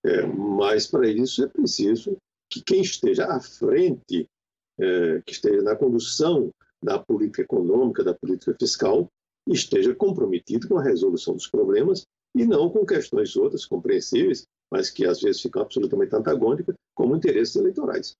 É, 0.05 0.25
mas 0.25 0.85
para 0.85 1.07
isso 1.07 1.45
é 1.45 1.47
preciso 1.47 2.17
que 2.49 2.61
quem 2.61 2.81
esteja 2.81 3.25
à 3.27 3.39
frente, 3.39 4.29
é, 4.77 5.21
que 5.25 5.31
esteja 5.31 5.61
na 5.61 5.77
condução 5.77 6.51
da 6.83 6.99
política 6.99 7.41
econômica, 7.41 8.03
da 8.03 8.13
política 8.13 8.53
fiscal, 8.59 9.09
esteja 9.47 9.93
comprometido 9.93 10.67
com 10.67 10.77
a 10.77 10.83
resolução 10.83 11.33
dos 11.33 11.47
problemas 11.47 12.05
e 12.35 12.45
não 12.45 12.69
com 12.69 12.85
questões 12.85 13.35
outras 13.35 13.65
compreensíveis, 13.65 14.45
mas 14.71 14.89
que 14.89 15.05
às 15.05 15.21
vezes 15.21 15.41
ficam 15.41 15.61
absolutamente 15.61 16.15
antagônicas, 16.15 16.75
como 16.93 17.15
interesses 17.15 17.55
eleitorais. 17.55 18.15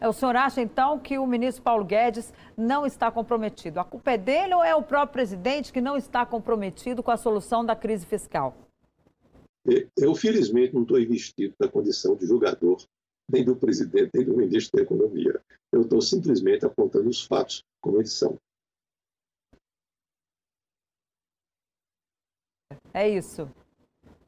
É, 0.00 0.08
o 0.08 0.12
senhor 0.12 0.36
acha, 0.36 0.60
então, 0.60 0.98
que 0.98 1.18
o 1.18 1.26
ministro 1.26 1.62
Paulo 1.62 1.84
Guedes 1.84 2.32
não 2.56 2.86
está 2.86 3.10
comprometido? 3.10 3.80
A 3.80 3.84
culpa 3.84 4.12
é 4.12 4.18
dele 4.18 4.54
ou 4.54 4.62
é 4.62 4.74
o 4.74 4.82
próprio 4.82 5.12
presidente 5.12 5.72
que 5.72 5.80
não 5.80 5.96
está 5.96 6.24
comprometido 6.24 7.02
com 7.02 7.10
a 7.10 7.16
solução 7.16 7.64
da 7.64 7.74
crise 7.74 8.06
fiscal? 8.06 8.56
Eu, 9.96 10.14
felizmente, 10.14 10.74
não 10.74 10.82
estou 10.82 11.00
investido 11.00 11.54
na 11.60 11.68
condição 11.68 12.16
de 12.16 12.26
julgador 12.26 12.78
nem 13.30 13.44
do 13.44 13.54
presidente, 13.54 14.10
nem 14.14 14.24
do 14.24 14.36
ministro 14.36 14.76
da 14.76 14.82
Economia. 14.82 15.40
Eu 15.70 15.82
estou 15.82 16.00
simplesmente 16.00 16.64
apontando 16.64 17.08
os 17.08 17.24
fatos 17.24 17.62
como 17.80 17.98
eles 17.98 18.12
são. 18.12 18.38
É 22.98 23.08
isso. 23.08 23.48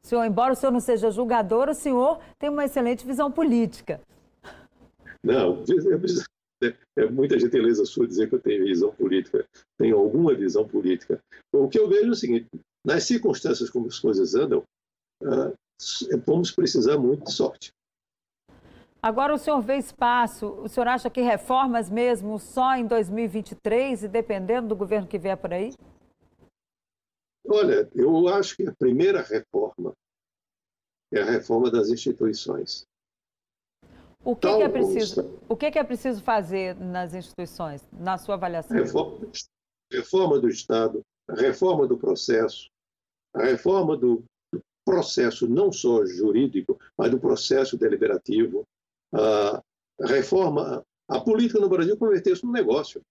Senhor, 0.01 0.23
embora 0.23 0.53
o 0.53 0.55
senhor 0.55 0.71
não 0.71 0.79
seja 0.79 1.11
julgador, 1.11 1.67
o 1.67 1.73
senhor 1.73 2.21
tem 2.39 2.49
uma 2.49 2.63
excelente 2.63 3.05
visão 3.05 3.29
política. 3.29 3.99
Não, 5.21 5.65
é, 6.63 6.73
é 6.95 7.09
muita 7.09 7.37
gentileza 7.37 7.83
sua 7.83 8.07
dizer 8.07 8.29
que 8.29 8.35
eu 8.35 8.39
tenho 8.39 8.63
visão 8.63 8.89
política. 8.93 9.45
Tenho 9.77 9.97
alguma 9.97 10.33
visão 10.33 10.65
política. 10.65 11.19
O 11.51 11.67
que 11.67 11.77
eu 11.77 11.89
vejo 11.89 12.07
é 12.07 12.11
o 12.11 12.15
seguinte: 12.15 12.47
nas 12.85 13.03
circunstâncias 13.03 13.69
como 13.69 13.87
as 13.87 13.99
coisas 13.99 14.35
andam, 14.35 14.63
uh, 15.21 15.53
vamos 16.25 16.49
precisar 16.49 16.97
muito 16.97 17.25
de 17.25 17.33
sorte. 17.33 17.73
Agora 19.03 19.33
o 19.33 19.37
senhor 19.37 19.59
vê 19.59 19.75
espaço, 19.75 20.47
o 20.47 20.69
senhor 20.69 20.87
acha 20.87 21.09
que 21.09 21.19
reformas 21.19 21.89
mesmo 21.89 22.39
só 22.39 22.77
em 22.77 22.87
2023 22.87 24.05
e 24.05 24.07
dependendo 24.07 24.69
do 24.69 24.77
governo 24.77 25.07
que 25.07 25.19
vier 25.19 25.35
por 25.35 25.51
aí? 25.51 25.73
Olha, 27.47 27.89
eu 27.95 28.27
acho 28.27 28.55
que 28.55 28.67
a 28.67 28.73
primeira 28.73 29.21
reforma 29.21 29.93
é 31.11 31.21
a 31.21 31.25
reforma 31.25 31.69
das 31.69 31.89
instituições. 31.89 32.85
O 34.23 34.35
que, 34.35 34.47
que 34.47 34.63
é 34.63 34.69
preciso? 34.69 35.39
O 35.49 35.57
que, 35.57 35.71
que, 35.71 35.79
é 35.79 35.83
preciso 35.83 36.21
fazer 36.21 36.75
nas 36.75 37.13
instituições, 37.13 37.85
na 37.91 38.17
sua 38.17 38.35
avaliação? 38.35 38.77
Reforma, 38.77 39.31
reforma 39.91 40.39
do 40.39 40.47
Estado, 40.47 41.01
reforma 41.27 41.87
do 41.87 41.97
processo, 41.97 42.69
a 43.33 43.43
reforma 43.43 43.97
do, 43.97 44.23
do, 44.53 44.61
processo 44.85 45.47
não 45.47 45.71
só 45.71 46.05
jurídico, 46.05 46.79
mas 46.97 47.09
do 47.09 47.19
processo 47.19 47.77
deliberativo, 47.77 48.63
a 49.13 49.61
reforma, 50.05 50.85
a 51.07 51.19
política 51.19 51.59
no 51.59 51.69
Brasil 51.69 51.97
converteu-se 51.97 52.45
num 52.45 52.51
negócio. 52.51 53.01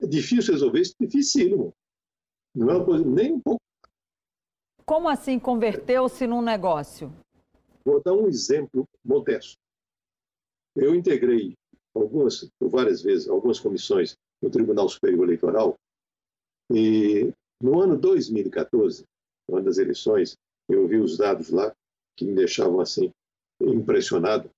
É 0.00 0.06
difícil 0.06 0.52
resolver 0.52 0.80
isso, 0.80 0.94
dificílimo. 1.00 1.72
Não 2.54 2.70
é 2.70 2.76
uma 2.76 2.84
coisa 2.84 3.04
nem 3.04 3.32
um 3.32 3.40
pouco 3.40 3.60
como 4.88 5.06
assim 5.06 5.38
converteu-se 5.38 6.26
num 6.26 6.40
negócio? 6.40 7.12
Vou 7.84 8.02
dar 8.02 8.14
um 8.14 8.26
exemplo 8.26 8.88
modesto. 9.04 9.58
Eu 10.74 10.94
integrei 10.94 11.54
algumas, 11.94 12.50
várias 12.58 13.02
vezes, 13.02 13.28
algumas 13.28 13.60
comissões 13.60 14.16
no 14.40 14.50
Tribunal 14.50 14.88
Superior 14.88 15.24
Eleitoral 15.24 15.76
e 16.72 17.30
no 17.62 17.82
ano 17.82 17.98
2014, 17.98 19.04
no 19.46 19.56
ano 19.56 19.66
das 19.66 19.76
eleições, 19.76 20.38
eu 20.70 20.88
vi 20.88 20.96
os 20.96 21.18
dados 21.18 21.50
lá 21.50 21.70
que 22.16 22.24
me 22.24 22.34
deixavam 22.34 22.80
assim 22.80 23.12
impressionado, 23.60 24.50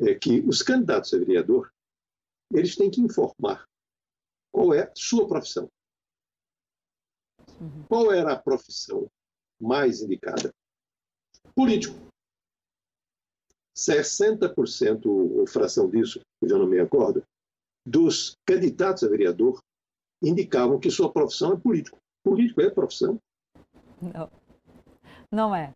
é 0.00 0.14
que 0.14 0.40
os 0.40 0.62
candidatos 0.62 1.12
a 1.12 1.18
vereador 1.18 1.72
eles 2.52 2.76
têm 2.76 2.88
que 2.88 3.00
informar 3.00 3.64
qual 4.52 4.72
é 4.72 4.84
a 4.84 4.92
sua 4.94 5.26
profissão. 5.26 5.68
Uhum. 7.60 7.84
Qual 7.88 8.12
era 8.12 8.32
a 8.32 8.38
profissão 8.40 9.10
mais 9.60 10.00
indicada. 10.00 10.52
político. 11.54 11.94
60%, 13.76 15.06
ou 15.06 15.46
fração 15.46 15.88
disso, 15.88 16.20
eu 16.42 16.48
já 16.48 16.58
não 16.58 16.66
me 16.66 16.78
acordo, 16.78 17.22
dos 17.86 18.36
candidatos 18.46 19.04
a 19.04 19.08
vereador 19.08 19.60
indicavam 20.22 20.78
que 20.78 20.90
sua 20.90 21.12
profissão 21.12 21.54
é 21.54 21.56
político. 21.56 21.98
Político 22.22 22.60
é 22.60 22.70
profissão? 22.70 23.18
Não, 24.00 24.30
não 25.30 25.54
é. 25.54 25.72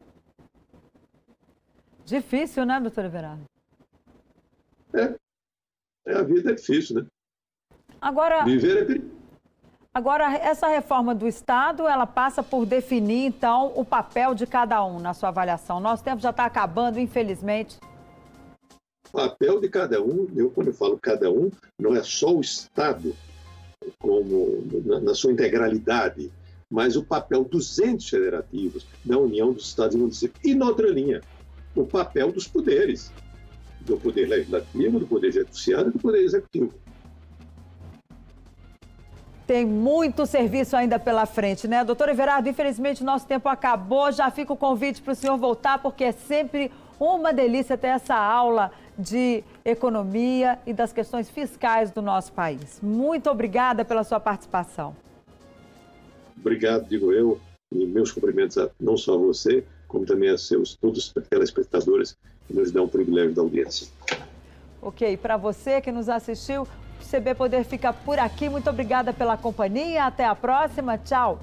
Difícil, 2.04 2.66
né, 2.66 2.78
doutor 2.80 3.06
Everardo? 3.06 3.44
É. 4.92 5.16
é. 6.06 6.14
A 6.14 6.22
vida 6.22 6.50
é 6.50 6.54
difícil, 6.54 6.96
né? 6.96 7.06
Agora, 8.00 8.44
Viver 8.44 8.82
é 8.82 8.84
perigoso. 8.84 9.23
Agora, 9.96 10.36
essa 10.38 10.66
reforma 10.66 11.14
do 11.14 11.28
Estado, 11.28 11.86
ela 11.86 12.04
passa 12.04 12.42
por 12.42 12.66
definir, 12.66 13.26
então, 13.26 13.72
o 13.76 13.84
papel 13.84 14.34
de 14.34 14.44
cada 14.44 14.84
um 14.84 14.98
na 14.98 15.14
sua 15.14 15.28
avaliação. 15.28 15.78
Nosso 15.78 16.02
tempo 16.02 16.20
já 16.20 16.30
está 16.30 16.44
acabando, 16.44 16.98
infelizmente. 16.98 17.78
O 19.08 19.12
papel 19.12 19.60
de 19.60 19.68
cada 19.68 20.02
um, 20.02 20.26
eu 20.34 20.50
quando 20.50 20.66
eu 20.66 20.74
falo 20.74 20.98
cada 21.00 21.30
um, 21.30 21.48
não 21.78 21.94
é 21.94 22.02
só 22.02 22.34
o 22.34 22.40
Estado 22.40 23.14
como 24.00 24.64
na, 24.84 24.98
na 24.98 25.14
sua 25.14 25.30
integralidade, 25.30 26.32
mas 26.68 26.96
o 26.96 27.04
papel 27.04 27.44
dos 27.44 27.78
entes 27.78 28.08
federativos, 28.08 28.84
da 29.04 29.16
União 29.16 29.52
dos 29.52 29.68
Estados 29.68 29.94
e 29.94 29.98
Municípios. 29.98 30.44
E, 30.44 30.56
na 30.56 30.66
outra 30.66 30.88
linha, 30.88 31.20
o 31.76 31.86
papel 31.86 32.32
dos 32.32 32.48
poderes, 32.48 33.12
do 33.82 33.96
poder 33.96 34.26
legislativo, 34.26 34.98
do 34.98 35.06
poder 35.06 35.30
judiciário 35.30 35.90
e 35.90 35.92
do 35.92 36.00
poder 36.00 36.24
executivo. 36.24 36.74
Tem 39.46 39.66
muito 39.66 40.24
serviço 40.24 40.74
ainda 40.74 40.98
pela 40.98 41.26
frente, 41.26 41.68
né? 41.68 41.84
Doutor 41.84 42.08
Everardo, 42.08 42.48
infelizmente 42.48 43.04
nosso 43.04 43.26
tempo 43.26 43.48
acabou. 43.48 44.10
Já 44.10 44.30
fica 44.30 44.52
o 44.52 44.56
convite 44.56 45.02
para 45.02 45.12
o 45.12 45.16
senhor 45.16 45.36
voltar, 45.36 45.78
porque 45.82 46.04
é 46.04 46.12
sempre 46.12 46.70
uma 46.98 47.32
delícia 47.32 47.76
ter 47.76 47.88
essa 47.88 48.14
aula 48.14 48.72
de 48.98 49.44
economia 49.64 50.58
e 50.66 50.72
das 50.72 50.92
questões 50.92 51.28
fiscais 51.28 51.90
do 51.90 52.00
nosso 52.00 52.32
país. 52.32 52.80
Muito 52.82 53.28
obrigada 53.28 53.84
pela 53.84 54.04
sua 54.04 54.20
participação. 54.20 54.96
Obrigado, 56.38 56.88
digo 56.88 57.12
eu, 57.12 57.40
e 57.72 57.86
meus 57.86 58.12
cumprimentos 58.12 58.56
a, 58.56 58.70
não 58.80 58.96
só 58.96 59.14
a 59.14 59.18
você, 59.18 59.64
como 59.88 60.06
também 60.06 60.30
a 60.30 60.38
seus 60.38 60.74
todos 60.74 61.06
os 61.06 61.28
telespectadores 61.28 62.16
que 62.46 62.54
nos 62.54 62.70
dão 62.70 62.84
o 62.84 62.88
privilégio 62.88 63.34
da 63.34 63.42
audiência. 63.42 63.88
Ok, 64.80 65.16
para 65.16 65.36
você 65.36 65.80
que 65.80 65.90
nos 65.90 66.08
assistiu, 66.08 66.68
CB 67.14 67.34
Poder 67.36 67.64
fica 67.64 67.92
por 67.92 68.18
aqui. 68.18 68.48
Muito 68.48 68.68
obrigada 68.68 69.12
pela 69.12 69.36
companhia. 69.36 70.06
Até 70.06 70.24
a 70.24 70.34
próxima. 70.34 70.98
Tchau. 70.98 71.38